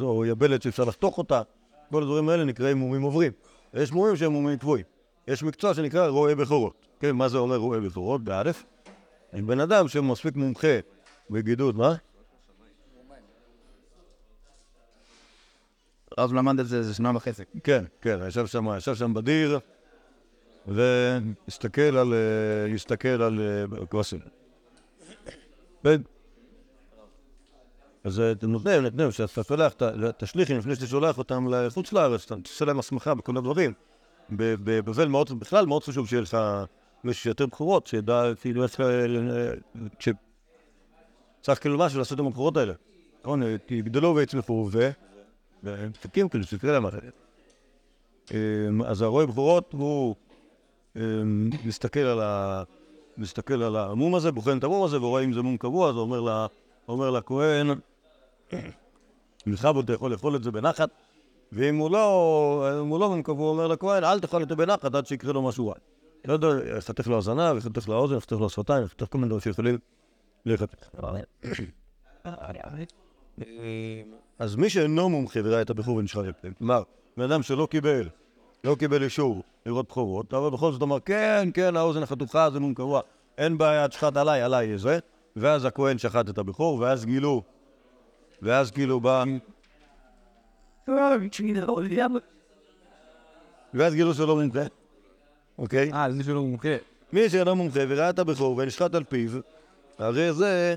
או, 0.00 0.06
או 0.16 0.26
יבלת 0.26 0.62
שאפשר 0.62 0.84
לחתוך 0.84 1.18
אותה, 1.18 1.42
כל 1.90 2.02
הדברים 2.02 2.28
האלה 2.28 2.44
נקראים 2.44 2.76
מומים 2.76 3.02
עוברים. 3.02 3.32
יש 3.74 3.92
מומים 3.92 4.16
שהם 4.16 4.32
מומים 4.32 4.58
קבועים. 4.58 4.84
יש 5.28 5.42
מקצוע 5.42 5.74
שנקרא 5.74 6.08
רועה 6.08 6.34
בכורות. 6.34 6.86
כן, 7.00 7.16
מה 7.16 7.28
זה 7.28 7.38
אומר 7.38 7.56
רועה 7.56 7.80
בכורות? 7.80 8.24
באלף. 8.24 8.64
בן 9.32 9.60
אדם 9.60 9.88
שמספיק 9.88 10.36
מומחה 10.36 10.78
בגידוד, 11.30 11.76
מה? 11.76 11.94
הרב 16.18 16.32
למד 16.32 16.60
את 16.60 16.68
זה 16.68 16.76
איזה 16.76 16.94
שנה 16.94 17.16
וחצי. 17.16 17.42
כן, 17.64 17.84
כן, 18.00 18.18
ישב 18.28 18.46
שם, 18.46 18.66
ישב 18.76 18.94
שם 18.94 19.14
בדיר, 19.14 19.58
והסתכל 20.66 21.96
על, 21.96 22.14
אה, 22.14 22.74
הסתכל 22.74 23.08
על 23.08 23.40
אה, 23.40 23.86
כבשים. 23.86 24.20
ו- 25.84 25.94
אז 28.04 28.20
אה, 28.20 28.32
אתם 28.32 28.50
נותנים, 28.50 28.82
נותנים, 28.82 29.10
שאתה 29.10 29.44
שולח 29.44 29.72
השליחים 30.22 30.58
לפני 30.58 30.74
שאתה 30.74 30.86
שולח 30.86 31.18
אותם 31.18 31.54
לחוץ 31.54 31.92
לארץ, 31.92 32.24
אתה 32.24 32.40
תעשה 32.42 32.64
להם 32.64 32.78
הסמכה 32.78 33.14
בכל 33.14 33.36
הדברים. 33.36 33.72
בבבל 34.30 35.08
מאוד, 35.08 35.40
בכלל 35.40 35.66
מאוד 35.66 35.84
חשוב 35.84 36.08
שיהיה 36.08 36.22
לך 36.22 36.36
מישהו 37.04 37.22
שיותר 37.22 37.46
בכורות, 37.46 37.86
שידע 37.86 38.22
כאילו 38.40 38.62
איך, 38.62 38.80
אה. 38.80 40.12
צריך 41.40 41.60
כאילו 41.60 41.78
משהו 41.78 41.98
לעשות 41.98 42.18
עם 42.18 42.26
הבכורות 42.26 42.56
האלה. 42.56 42.72
נכון, 43.22 43.42
יגדלו 43.70 44.16
ויצמחו, 44.16 44.68
ו... 44.72 44.90
והם 45.62 45.90
מחכים 45.90 46.28
כאילו 46.28 46.44
שתקרה 46.44 46.72
להם 46.72 46.86
אחרת. 46.86 47.12
אמ, 48.30 48.82
אז 48.82 49.02
הרואה 49.02 49.26
בכורות 49.26 49.72
הוא 49.72 50.14
אמ, 50.96 51.50
מסתכל 51.64 52.00
על 52.00 52.20
ה... 52.20 52.62
מסתכל 53.16 53.62
על 53.62 53.76
המום 53.76 54.14
הזה, 54.14 54.32
בוחן 54.32 54.58
את 54.58 54.64
המום 54.64 54.84
הזה, 54.84 55.02
ורואה 55.02 55.24
אם 55.24 55.32
זה 55.32 55.42
מום 55.42 55.56
קבוע, 55.56 55.88
אז 55.88 55.96
הוא 55.96 56.48
אומר 56.88 57.10
לכהן, 57.10 57.68
בכבוד 59.46 59.84
אתה 59.90 59.92
יכול 59.92 60.12
לאכול 60.12 60.36
את 60.36 60.42
זה 60.42 60.50
בנחת, 60.50 60.90
ואם 61.52 61.76
הוא 61.76 61.90
לא, 61.90 62.80
אם 62.82 62.88
הוא 62.88 63.00
לא 63.00 63.16
קבוע, 63.24 63.46
הוא 63.46 63.52
אומר 63.52 63.66
לכהן, 63.66 64.04
אל 64.04 64.20
תאכל 64.20 64.48
זה 64.48 64.56
בנחת 64.56 64.94
עד 64.94 65.06
שיקרה 65.06 65.32
לו 65.32 65.42
משהו 65.42 65.68
רע. 65.68 65.74
לא 66.24 66.32
יודע, 66.32 66.48
יחתך 66.78 67.06
לו 67.06 67.18
הזנב, 67.18 67.56
יחתך 67.56 67.88
לו 67.88 67.94
האוזן, 67.94 68.16
יחתך 68.16 68.32
לו 68.32 68.46
השפתיים, 68.46 68.84
יחתך 68.84 69.06
כל 69.10 69.18
מיני 69.18 69.28
דברים 69.28 69.40
שיכולים 69.40 69.78
להיחתך. 70.46 70.88
אז 74.38 74.56
מי 74.56 74.70
שאינו 74.70 75.08
מומחה 75.08 75.40
וראה 75.44 75.62
את 75.62 75.70
הבחור 75.70 76.00
את 76.00 76.10
פניו, 76.10 76.32
כלומר, 76.58 76.82
בן 77.16 77.22
אדם 77.22 77.42
שלא 77.42 77.68
קיבל, 77.70 78.08
לא 78.64 78.74
קיבל 78.74 79.02
אישור 79.02 79.42
לראות 79.66 79.88
בכורות, 79.88 80.34
אבל 80.34 80.50
בכל 80.50 80.72
זאת 80.72 80.82
אמר, 80.82 81.00
כן, 81.00 81.48
כן, 81.54 81.76
האוזן 81.76 82.02
החתוכה 82.02 82.50
זה 82.50 82.60
מום 82.60 82.74
קבוע, 82.74 83.00
אין 83.38 83.58
בעיה, 83.58 83.88
תשחט 83.88 84.16
עליי, 84.16 84.42
עליי 84.42 84.78
זה, 84.78 84.98
ואז 85.36 85.64
הכהן 85.64 85.98
שחט 85.98 86.28
את 86.28 86.38
הבכור, 86.38 86.78
ואז 86.78 87.04
גילו, 87.04 87.42
ואז 88.42 88.70
כאילו 88.70 89.00
בא, 89.00 89.24
ואז 93.74 93.94
גילו 93.94 94.14
שלא 94.14 94.36
מומחה, 94.36 94.60
אוקיי? 95.58 95.92
אה, 95.92 96.12
זה 96.12 96.24
שלו 96.24 96.42
מומחה. 96.44 96.76
מי 97.12 97.30
שאינו 97.30 97.56
מומחה 97.56 97.80
וראה 97.88 98.10
את 98.10 98.18
הבכור 98.18 98.56
ונשחט 98.56 98.94
על 98.94 99.04
פיו, 99.04 99.30
הרי 99.98 100.32
זה 100.32 100.74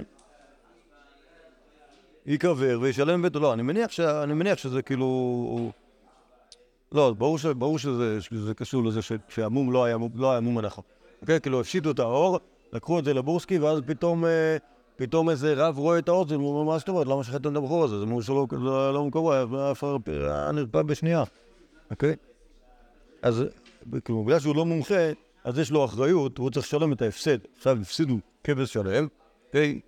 ייקבר 2.25 2.77
וישלם 2.81 3.21
ביתו. 3.21 3.39
לא, 3.39 3.53
אני 3.53 3.61
מניח, 3.61 3.91
ש... 3.91 3.99
אני 3.99 4.33
מניח 4.33 4.57
שזה 4.57 4.81
כאילו... 4.81 5.71
לא, 6.91 7.13
ברור, 7.17 7.37
ש... 7.37 7.45
ברור 7.45 7.79
שזה, 7.79 8.21
שזה 8.21 8.53
קשור 8.53 8.83
לזה 8.83 9.01
ש... 9.01 9.11
שהמום 9.29 9.71
לא 9.71 9.85
היה, 9.85 9.97
מום- 9.97 10.11
לא 10.15 10.31
היה 10.31 10.39
מום 10.39 10.57
הנכון. 10.57 10.83
אוקיי? 11.21 11.41
כאילו 11.41 11.59
הפשיטו 11.61 11.91
את 11.91 11.99
האור, 11.99 12.39
לקחו 12.73 12.99
את 12.99 13.05
זה 13.05 13.13
לבורסקי, 13.13 13.59
ואז 13.59 13.79
פתאום, 13.85 14.25
אה, 14.25 14.57
פתאום 14.95 15.29
איזה 15.29 15.53
רב 15.57 15.77
רואה 15.77 15.99
את 15.99 16.09
האוזן, 16.09 16.35
הוא 16.35 16.49
אומר, 16.49 16.71
מה 16.71 16.77
זאת 16.77 16.89
אומרת? 16.89 17.07
למה 17.07 17.23
שחטתם 17.23 17.51
את 17.51 17.55
הבחור 17.55 17.83
הזה? 17.83 17.99
זה 17.99 18.05
מום 18.05 18.21
שלא 18.21 18.47
לא, 18.51 18.93
לא 18.93 19.05
מקורה, 19.05 19.45
היה 20.17 20.51
נרפא 20.51 20.81
בשנייה. 20.81 21.23
אוקיי? 21.91 22.15
אז 23.21 23.43
כאילו, 24.05 24.23
בגלל 24.23 24.39
שהוא 24.39 24.55
לא 24.55 24.65
מומחה, 24.65 25.11
אז 25.43 25.59
יש 25.59 25.71
לו 25.71 25.85
אחריות, 25.85 26.37
הוא 26.37 26.49
צריך 26.49 26.65
לשלם 26.65 26.93
את 26.93 27.01
ההפסד. 27.01 27.37
עכשיו 27.57 27.77
הפסידו 27.81 28.17
כבש 28.43 28.73
שלם, 28.73 29.07
אוקיי? 29.47 29.79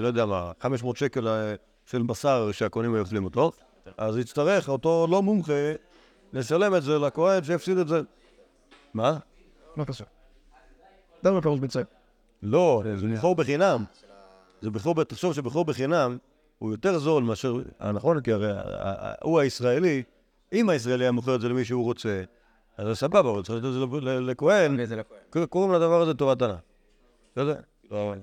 לא 0.00 0.06
יודע 0.06 0.26
מה, 0.26 0.52
500 0.60 0.96
שקל 0.96 1.28
אה, 1.28 1.54
של 1.86 2.02
בשר 2.02 2.52
שהכהנים 2.52 2.94
היו 2.94 3.02
אוכלים 3.02 3.24
אותו, 3.24 3.52
אז 3.96 4.16
יצטרך 4.16 4.68
אותו 4.68 5.06
לא 5.10 5.22
מומחה 5.22 5.72
לשלם 6.32 6.74
את 6.74 6.82
זה 6.82 6.98
לכהן 6.98 7.44
שהפסיד 7.44 7.78
את 7.78 7.88
זה. 7.88 8.00
מה? 8.94 9.18
לא 9.76 9.84
קשור. 9.84 10.06
למה 11.24 11.42
פירוש 11.42 11.60
ביצוע? 11.60 11.82
לא, 12.42 12.82
זה 12.94 13.06
בכור 13.06 13.34
בחינם. 13.34 13.84
זה 14.62 14.70
בכור, 14.70 15.04
תחשוב 15.04 15.34
שבכור 15.34 15.64
בחינם 15.64 16.18
הוא 16.58 16.70
יותר 16.70 16.98
זול 16.98 17.22
מאשר, 17.22 17.54
אה, 17.80 17.92
נכון? 17.92 18.20
כי 18.20 18.32
הרי 18.32 18.50
ה- 18.52 18.60
ה- 18.60 19.08
ה- 19.08 19.14
הוא 19.22 19.40
הישראלי, 19.40 20.02
אם 20.52 20.68
הישראלי 20.68 21.04
היה 21.04 21.12
מוכר 21.12 21.34
את 21.34 21.40
זה 21.40 21.48
למי 21.48 21.64
שהוא 21.64 21.84
רוצה, 21.84 22.22
אז 22.76 22.86
זה 22.86 22.94
סבבה, 22.94 23.28
הוא 23.28 23.42
צריך 23.42 23.58
לתת 23.58 23.68
את 23.68 23.72
זה 23.72 23.80
לכהן. 24.20 24.76
ק- 25.30 25.44
קוראים 25.44 25.72
לדבר 25.72 26.00
הזה 26.02 26.12
הנאה. 26.42 26.56
אתה 27.32 27.40
יודע? 27.40 27.60
לא. 27.90 28.14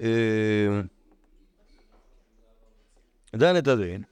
אה, 0.00 0.80
דן 3.36 3.56
את 3.56 3.68
הדין, 3.68 4.02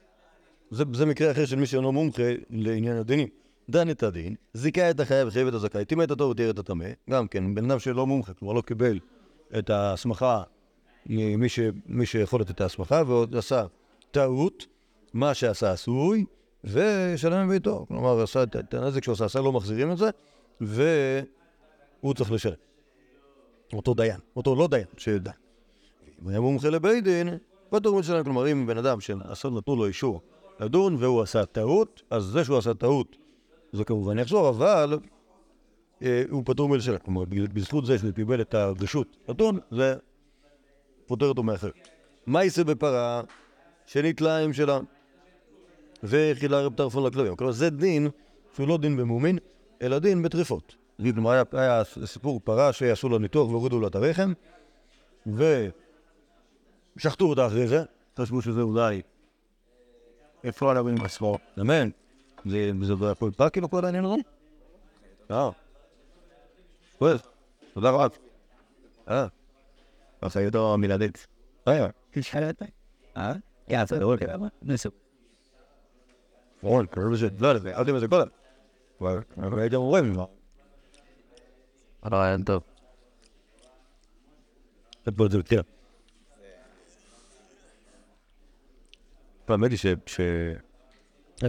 זה 0.71 1.07
מקרה 1.07 1.31
אחר 1.31 1.45
של 1.47 1.57
מי 1.57 1.67
שאינו 1.67 1.93
מומחה 1.93 2.23
לעניין 2.51 2.97
הדינים. 2.97 3.29
דן 3.71 3.91
את 3.91 4.03
הדין, 4.03 4.35
זיכה 4.55 4.91
את 4.91 5.01
החייב 5.01 5.29
וחייב 5.29 5.49
את 5.49 5.55
הזכאי, 5.55 5.85
טימא 5.85 6.03
את 6.03 6.11
התור 6.11 6.31
ותיר 6.31 6.51
את 6.51 6.59
הטמא, 6.59 6.87
גם 7.11 7.29
כן, 7.29 7.55
בן 7.55 7.71
אדם 7.71 7.79
שלא 7.79 8.07
מומחה, 8.07 8.35
כלומר 8.35 8.55
לא 8.55 8.61
קיבל 8.61 8.99
את 9.59 9.71
ההסמכה 9.71 10.43
ממי 11.07 11.49
ש, 11.49 11.61
שיכול 12.05 12.41
לתת 12.41 12.51
את 12.51 12.61
ההסמכה, 12.61 13.03
ועוד 13.07 13.37
עשה 13.37 13.67
טעות, 14.11 14.67
מה 15.13 15.35
שעשה 15.35 15.73
עשוי, 15.73 16.25
ושלם 16.65 17.49
מביתו. 17.49 17.85
כלומר, 17.89 18.23
עשה 18.23 18.43
את 18.43 18.75
הנזק 18.75 19.05
שהוא 19.05 19.13
עשה, 19.13 19.25
עשה 19.25 19.41
לא 19.41 19.53
מחזירים 19.53 19.93
את 19.93 19.99
זה, 19.99 20.11
והוא 20.61 22.15
צריך 22.15 22.33
לשלם. 22.33 22.55
אותו 23.73 23.95
דיין, 23.95 24.21
אותו 24.37 24.55
לא 24.55 24.69
דיין, 24.69 24.87
שדן. 24.97 25.31
אם 26.23 26.29
היה 26.29 26.41
מומחה 26.41 26.69
לבית 26.69 27.05
דין, 27.05 27.29
פטור 27.71 27.99
משלם. 27.99 28.25
כלומר, 28.25 28.53
אם 28.53 28.67
בן 28.67 28.79
אדם 28.79 29.01
שעשו 29.01 29.51
נתנו 29.51 29.77
לו 29.77 29.87
אישור 29.87 30.21
לדון 30.61 30.97
והוא 30.99 31.23
עשה 31.23 31.47
טעות, 31.47 32.03
אז 32.11 32.25
זה 32.25 32.45
שהוא 32.45 32.59
עשה 32.59 32.75
טעות, 32.75 33.17
זה 33.73 33.85
כמובן 33.85 34.19
יחזור, 34.19 34.49
אבל 34.49 34.99
אה, 36.03 36.23
הוא 36.31 36.43
פטור 36.47 36.69
מלשלם. 36.69 36.99
כלומר, 36.99 37.25
בזכות 37.29 37.87
זה 37.87 37.99
שהוא 37.99 38.11
קיבל 38.11 38.41
את 38.41 38.55
הרשות 38.55 39.17
לדון, 39.29 39.59
זה 39.71 39.97
פוטר 41.07 41.27
אותו 41.27 41.43
מאחר. 41.43 41.71
מה 42.27 42.45
יישא 42.45 42.63
בפרה 42.63 43.23
שנתלה 43.87 44.39
עם 44.39 44.53
שלה 44.53 44.79
והאכילה 46.03 46.61
רב 46.61 46.75
טרפון 46.75 47.07
לכלבים? 47.07 47.37
כלומר, 47.37 47.53
זה 47.53 47.71
דין 47.71 48.09
שהוא 48.55 48.69
לא 48.69 48.79
דין 48.79 48.97
במומין, 48.97 49.39
אלא 49.83 49.99
דין 49.99 50.23
בטריפות. 50.23 50.77
כלומר, 51.15 51.31
היה, 51.31 51.43
היה 51.53 51.83
סיפור 52.05 52.41
פרה 52.45 52.73
שעשו 52.73 53.09
לה 53.09 53.19
ניתוח 53.19 53.49
והורידו 53.49 53.81
לה 53.81 53.87
את 53.87 53.95
הרחם, 53.95 54.33
ושחטו 56.97 57.25
אותה 57.25 57.47
אחרי 57.47 57.69
זה, 57.69 57.85
חשבו 58.19 58.43
שזה 58.43 58.61
אולי 58.61 59.03
עליו 60.61 60.89
עם 60.89 61.01
הסבור? 61.05 61.39
אמן. 61.61 61.91
זה 62.47 62.73
זה 62.83 62.95
לא 63.01 63.07
יכול 63.07 63.31
להיות 63.39 63.53
כאילו 63.53 63.71
כל 63.71 63.85
העניין 63.85 64.05
הזה? 64.05 64.15
אה. 65.31 65.51
טוב, 66.99 67.21
תודה 67.75 67.91
רבה. 67.91 68.07
אה. 69.09 69.27
אחריותו 70.21 70.75
המילדית. 70.75 71.27
אה. 71.69 71.87
תשאלת? 72.11 72.63
אה? 73.17 73.33
יא, 73.69 73.85
זה 73.85 74.01
לא 74.01 74.15
כמה? 74.17 74.49
נסו. 74.63 74.91
רון, 76.63 76.87
קוראים 76.87 77.13
לזה, 77.13 77.29
לא 77.39 77.49
יודע, 77.49 77.79
אל 77.79 77.85
תדעי 77.85 78.01
זה 78.01 78.09
קודם. 78.09 78.29
כבר, 78.99 79.23
כבר 79.35 79.59
הייתם 79.59 79.77
אומרים, 79.77 80.13
מה? 80.13 80.25
רעיון 82.13 82.43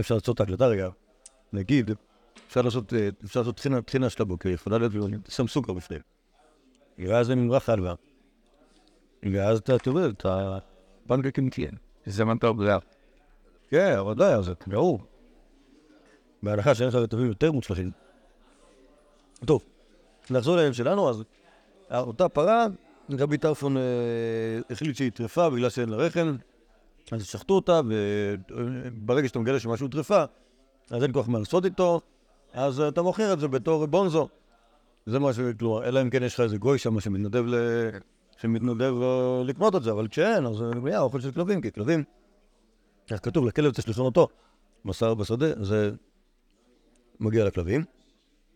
אפשר 0.00 0.14
לעשות 0.14 0.34
את 0.34 0.40
ההקלטה 0.40 0.66
רגע. 0.66 0.88
נגיד, 1.52 1.90
אפשר 2.48 2.62
לעשות, 2.62 2.94
אה, 2.94 3.08
אפשר 3.24 3.40
לעשות 3.40 3.56
טחינה 3.84 4.10
של 4.10 4.22
הבוקר, 4.22 4.48
יכולה 4.48 4.78
להיות, 4.78 4.92
שם 5.28 5.46
סוכר 5.46 5.72
בפנים. 5.72 6.00
ואז 6.98 7.26
זה 7.26 7.34
נמרח 7.34 7.64
חלבה. 7.64 7.94
ואז 9.32 9.58
אתה 9.58 9.78
תראה 9.78 10.06
את 10.06 10.26
הפנקקים 10.26 11.50
כן. 11.50 11.70
זה 12.06 12.24
טוב, 12.40 12.64
זה 12.64 12.72
כן, 13.68 13.98
אבל 13.98 14.14
די, 14.14 14.42
זה 14.42 14.52
ברור. 14.66 15.00
בהנחה 16.42 16.74
שאין 16.74 16.88
לך 16.88 16.94
רטבים 16.94 17.26
יותר 17.26 17.52
מוצלחים. 17.52 17.90
טוב, 19.46 19.62
נחזור 20.30 20.56
לעניין 20.56 20.72
שלנו, 20.72 21.10
אז 21.10 21.22
אותה 21.90 22.28
פרה, 22.28 22.66
רבי 23.10 23.38
טרפון 23.38 23.76
אה, 23.76 23.82
החליט 24.70 24.96
שהיא 24.96 25.10
טרפה 25.12 25.50
בגלל 25.50 25.70
שאין 25.70 25.88
לה 25.88 25.96
רחם, 25.96 26.36
אז 27.10 27.24
שחטו 27.26 27.54
אותה, 27.54 27.80
וברגע 27.86 29.28
שאתה 29.28 29.38
מגלה 29.38 29.60
שמשהו 29.60 29.88
טרפה, 29.88 30.24
אז 30.90 31.02
אין 31.02 31.12
כוח 31.12 31.28
מה 31.28 31.38
לעשות 31.38 31.64
איתו, 31.64 32.00
אז 32.52 32.80
אתה 32.80 33.02
מוכר 33.02 33.32
את 33.32 33.40
זה 33.40 33.48
בתור 33.48 33.86
בונזו. 33.86 34.28
זה 35.06 35.18
מה 35.18 35.32
ש... 35.32 35.38
כלומר, 35.58 35.84
אלא 35.84 36.02
אם 36.02 36.10
כן 36.10 36.22
יש 36.22 36.34
לך 36.34 36.40
איזה 36.40 36.56
גוי 36.56 36.78
שם 36.78 37.00
שמתנדב 37.00 37.44
ל... 37.46 37.54
שמתנדב 38.36 38.94
אה, 39.02 39.42
לקנות 39.44 39.76
את 39.76 39.82
זה, 39.82 39.90
אבל 39.90 40.08
כשאין, 40.08 40.46
אז 40.46 40.56
זה 40.56 40.64
נהיה 40.64 41.00
אוכל 41.00 41.20
של 41.20 41.32
כלבים, 41.32 41.60
כי 41.60 41.72
כלבים... 41.72 42.04
איך 43.10 43.20
כתוב, 43.22 43.46
לכלב 43.46 43.72
תשליכון 43.72 44.04
אותו. 44.04 44.28
בשר 44.84 45.14
בשדה, 45.14 45.64
זה 45.64 45.90
מגיע 47.20 47.44
לכלבים. 47.44 47.84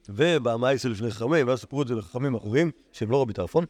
ובמאייסל 0.09 0.89
לפני 0.89 1.11
חכמים, 1.11 1.49
ואז 1.49 1.61
סיפרו 1.61 1.83
את 1.83 1.89
זה 1.89 1.95
לחכמים 1.95 2.35
אחרים, 2.35 2.71
שהם 2.93 3.11
לא 3.11 3.23
רבי 3.23 3.33
טרפון. 3.33 3.65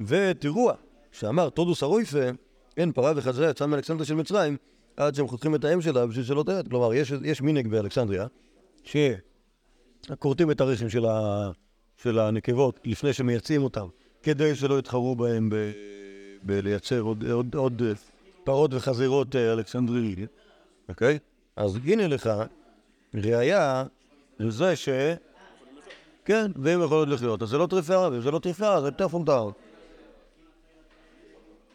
ותראו, 0.00 0.70
שאמר 1.12 1.48
תודוס 1.48 1.82
הרויפה, 1.82 2.18
אין 2.76 2.92
פרה 2.92 3.12
וחזרה 3.16 3.50
יצאה 3.50 3.66
מאלכסנדריה 3.66 4.06
של 4.06 4.14
מצרים, 4.14 4.56
עד 4.96 5.14
שהם 5.14 5.28
חותכים 5.28 5.54
את 5.54 5.64
האם 5.64 5.80
שלה 5.80 6.06
בשביל 6.06 6.24
שלא 6.24 6.42
תרד. 6.42 6.68
כלומר, 6.68 6.94
יש, 6.94 7.12
יש 7.24 7.42
מנהג 7.42 7.68
באלכסנדריה, 7.68 8.26
שכורתים 8.84 10.50
את 10.50 10.60
הרחם 10.60 10.88
של, 10.88 11.06
ה, 11.06 11.50
של 11.96 12.18
הנקבות 12.18 12.80
לפני 12.84 13.12
שמייצאים 13.12 13.62
אותם, 13.62 13.86
כדי 14.22 14.54
שלא 14.54 14.78
יתחרו 14.78 15.16
בהם 15.16 15.50
ב, 15.50 15.54
בלייצר 16.42 17.00
עוד, 17.00 17.24
עוד, 17.30 17.54
עוד 17.54 17.82
פרות 18.44 18.74
וחזירות 18.74 19.36
אה, 19.36 19.52
אלכסנדריות, 19.52 20.30
אוקיי? 20.88 21.18
אז 21.56 21.78
הנה 21.84 22.08
לך 22.08 22.30
ראייה 23.14 23.84
לזה 24.38 24.76
ש... 24.76 24.88
כן, 26.24 26.50
והם 26.56 26.82
יכולות 26.82 27.08
לחיות. 27.08 27.42
אז 27.42 27.48
זה 27.48 27.58
לא 27.58 27.66
טריפה, 27.66 28.20
זה 28.20 28.30
לא 28.30 28.38
טריפה, 28.38 28.80
זה 28.80 28.90
טרפון 28.90 29.24
טהר. 29.24 29.50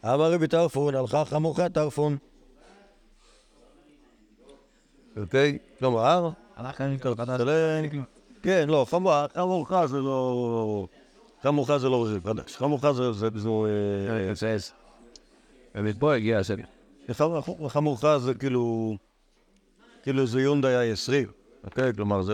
אמר 0.06 0.32
רבי 0.32 0.48
טרפון, 0.48 0.96
הלכה 0.96 1.26
חמורך 1.26 1.60
טרפון. 1.60 2.18
אוקיי? 5.18 5.58
כלומר, 5.80 6.30
הלך 6.56 6.82
לא... 7.46 7.54
כן, 8.42 8.70
לא, 8.70 8.86
חמורך 8.90 9.86
זה 9.86 10.00
לא... 10.00 10.88
חמורך 11.44 11.78
זה 11.78 11.90
לא 11.90 12.06
רכיב 12.06 12.28
חדש. 12.28 12.58
חמורך 12.58 12.92
זה... 12.92 13.14
זה... 13.14 13.28
זה... 13.36 13.50
אה, 13.50 14.34
זה. 14.58 14.72
ומפה 15.76 16.14
הגיע 16.16 16.42
זה. 16.44 16.56
חמור- 17.12 17.70
חמורך 17.70 18.18
זה 18.18 18.34
כאילו... 18.34 18.96
כאילו 20.04 20.26
זה 20.28 20.42
יונדאי 20.42 20.94
i20, 20.94 21.30
אוקיי? 21.64 21.94
כלומר, 21.94 22.22
זה 22.22 22.34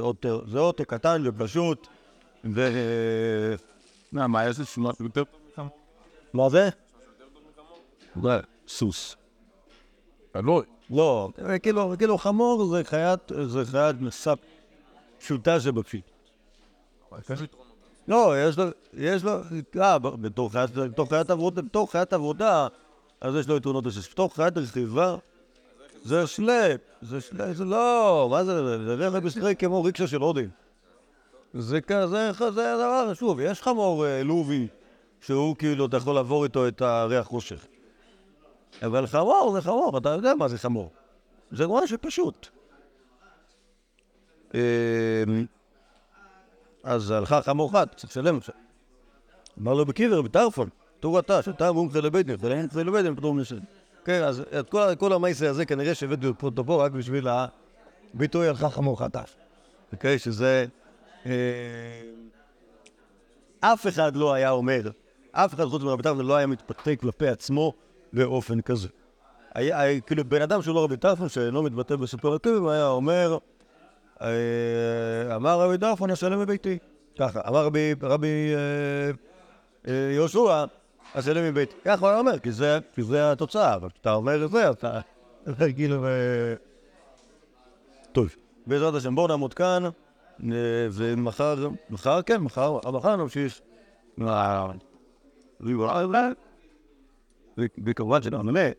אוטו, 0.59 0.85
קטן 0.87 1.21
ופשוט, 1.25 1.87
ו... 2.55 2.69
מה, 4.11 4.27
מה, 4.27 4.45
יש 4.47 4.59
לי 4.59 4.65
משהו 4.77 5.05
יותר? 5.05 5.23
מה 6.33 6.49
זה? 6.49 6.69
סוס. 8.67 9.15
לא. 10.35 10.63
לא, 10.89 11.29
אה, 11.45 11.59
כאילו, 11.59 11.93
כאילו 11.97 12.17
חמור 12.17 12.65
זה 12.65 12.83
חיית, 12.83 13.19
זה 13.45 13.65
חיית 13.65 14.01
מסע 14.01 14.33
פשוטה 15.19 15.59
שבפשיט. 15.59 16.05
לא, 18.07 18.33
יש 18.47 18.57
לו, 18.57 18.65
יש 18.93 19.23
לו, 19.23 19.31
אה, 19.81 19.99
בתור 19.99 20.51
חיית, 20.51 20.71
בתור 20.71 21.09
חיית 21.09 21.29
עבודה, 21.29 21.61
בתור 21.61 21.91
חיית 21.91 22.13
עבודה, 22.13 22.67
אז 23.21 23.35
יש 23.35 23.47
לו 23.47 23.57
יתרונות 23.57 23.85
לשש. 23.85 24.11
בתור 24.11 24.35
חיית 24.35 24.57
רכיבה, 24.57 25.15
זה 26.03 26.27
שלפ, 26.27 26.81
זה 27.01 27.21
שלפ, 27.21 27.55
זה 27.55 27.65
לא, 27.65 28.27
מה 28.31 28.43
זה, 28.43 28.85
זה 28.85 28.93
רכב 28.93 29.25
משחק 29.25 29.59
כמו 29.59 29.83
ריקשה 29.83 30.07
של 30.07 30.21
הודים. 30.21 30.49
זה 31.53 31.81
כזה, 31.81 32.31
זה 32.39 32.49
דבר, 32.49 33.13
שוב, 33.13 33.39
יש 33.39 33.61
חמור 33.61 34.05
אה, 34.05 34.23
לובי, 34.23 34.67
שהוא 35.21 35.55
כאילו, 35.55 35.85
אתה 35.85 35.97
יכול 35.97 36.15
לעבור 36.15 36.43
איתו 36.43 36.67
את 36.67 36.81
הריח 36.81 37.25
חושך. 37.25 37.65
אבל 38.83 39.07
חמור 39.07 39.51
זה 39.53 39.61
חמור, 39.61 39.97
אתה 39.97 40.09
יודע 40.09 40.33
מה 40.35 40.47
זה 40.47 40.57
חמור. 40.57 40.91
זה 41.51 41.67
משהו 41.67 41.97
פשוט. 42.01 42.47
אמ, 44.53 44.59
אז 46.83 47.11
הלכה 47.11 47.41
חמור 47.41 47.71
חד, 47.71 47.87
צריך 47.95 48.11
לשלם 48.11 48.37
עכשיו. 48.37 48.55
אמר 49.59 49.73
לו 49.73 49.85
בקיבר, 49.85 50.21
בטרפון, 50.21 50.69
טור 50.99 51.19
אתה, 51.19 51.41
שאתה 51.41 51.71
מומחה 51.71 51.99
ואין 52.39 52.61
מומחה 52.61 52.83
לבית 52.83 53.03
דין, 53.03 53.15
פתאום 53.15 53.39
נשלם. 53.39 53.59
כן, 54.05 54.23
אז 54.23 54.43
את 54.59 54.69
כל, 54.99 55.13
המייסה 55.13 55.49
הזה 55.49 55.65
כנראה 55.65 55.95
שהבאתי 55.95 56.27
אותו 56.43 56.65
פה 56.65 56.85
רק 56.85 56.91
בשביל 56.91 57.27
הביטוי 58.13 58.47
הלכה 58.47 58.69
חמור 58.69 58.99
חטף. 58.99 59.35
אוקיי? 59.93 60.19
שזה... 60.19 60.65
אה, 61.25 61.31
אף 63.59 63.87
אחד 63.87 64.15
לא 64.15 64.33
היה 64.33 64.51
אומר, 64.51 64.81
אף 65.31 65.53
אחד 65.53 65.65
חוץ 65.65 65.83
מרבי 65.83 66.03
טרפון 66.03 66.25
לא 66.25 66.35
היה 66.35 66.47
מתבטא 66.47 66.95
כלפי 66.95 67.27
עצמו 67.27 67.73
באופן 68.13 68.61
כזה. 68.61 68.87
היה, 69.55 69.79
היה, 69.79 70.01
כאילו 70.01 70.23
בן 70.25 70.41
אדם 70.41 70.61
שהוא 70.61 70.75
לא 70.75 70.83
רבי 70.83 70.97
טרפון, 70.97 71.29
שאינו 71.29 71.63
מתבטא 71.63 71.95
בסופרלטיבים, 71.95 72.67
היה 72.67 72.87
אומר, 72.87 73.37
אה, 74.21 75.35
אמר 75.35 75.61
רבי 75.61 75.77
טרפון, 75.77 76.11
אשלם 76.11 76.39
מביתי. 76.39 76.77
ככה, 77.19 77.41
אמר 77.47 77.65
רבי, 77.65 77.93
רבי 78.01 78.53
אה, 78.55 79.11
אה, 79.87 80.11
יהושע, 80.13 80.65
אשלם 81.13 81.49
מביתי. 81.49 81.75
ככה 81.85 82.11
הוא 82.11 82.19
אומר, 82.19 82.39
כי 82.39 82.51
זה, 82.51 82.79
כי 82.93 83.03
זה 83.03 83.31
התוצאה, 83.31 83.75
אבל 83.75 83.89
כשאתה 83.89 84.13
אומר 84.13 84.45
את 84.45 84.51
זה, 84.51 84.69
אתה 84.69 84.99
כאילו... 85.75 86.05
אה, 86.05 86.53
טוב, 88.11 88.35
בעזרת 88.67 88.93
השם, 88.93 89.15
בואו 89.15 89.27
נעמוד 89.27 89.53
כאן, 89.53 89.83
ומחר, 90.91 91.67
מחר, 91.89 92.21
כן, 92.21 92.37
מחר, 92.37 92.77
מחר 92.91 93.15
נמשיך. 93.15 93.61
וכמובן 97.57 98.21
שנאמנה 98.21 98.69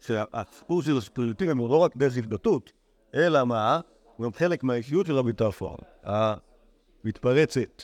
שהסיפור 0.00 0.82
של 0.82 0.96
הספיריטים 0.96 1.58
הוא 1.58 1.68
לא 1.68 1.76
רק 1.76 1.96
דרך 1.96 2.16
התבטאות, 2.16 2.72
אלא 3.14 3.44
מה? 3.44 3.80
הוא 4.16 4.24
גם 4.24 4.32
חלק 4.32 4.62
מהאישיות 4.62 5.06
של 5.06 5.14
רבי 5.14 5.32
טרפון, 5.32 5.76
המתפרצת. 6.02 7.82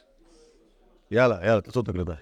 יאללה, 1.11 1.47
יאללה, 1.47 1.61
תעשו 1.61 1.81
את 1.81 1.89
הקלטה. 1.89 2.15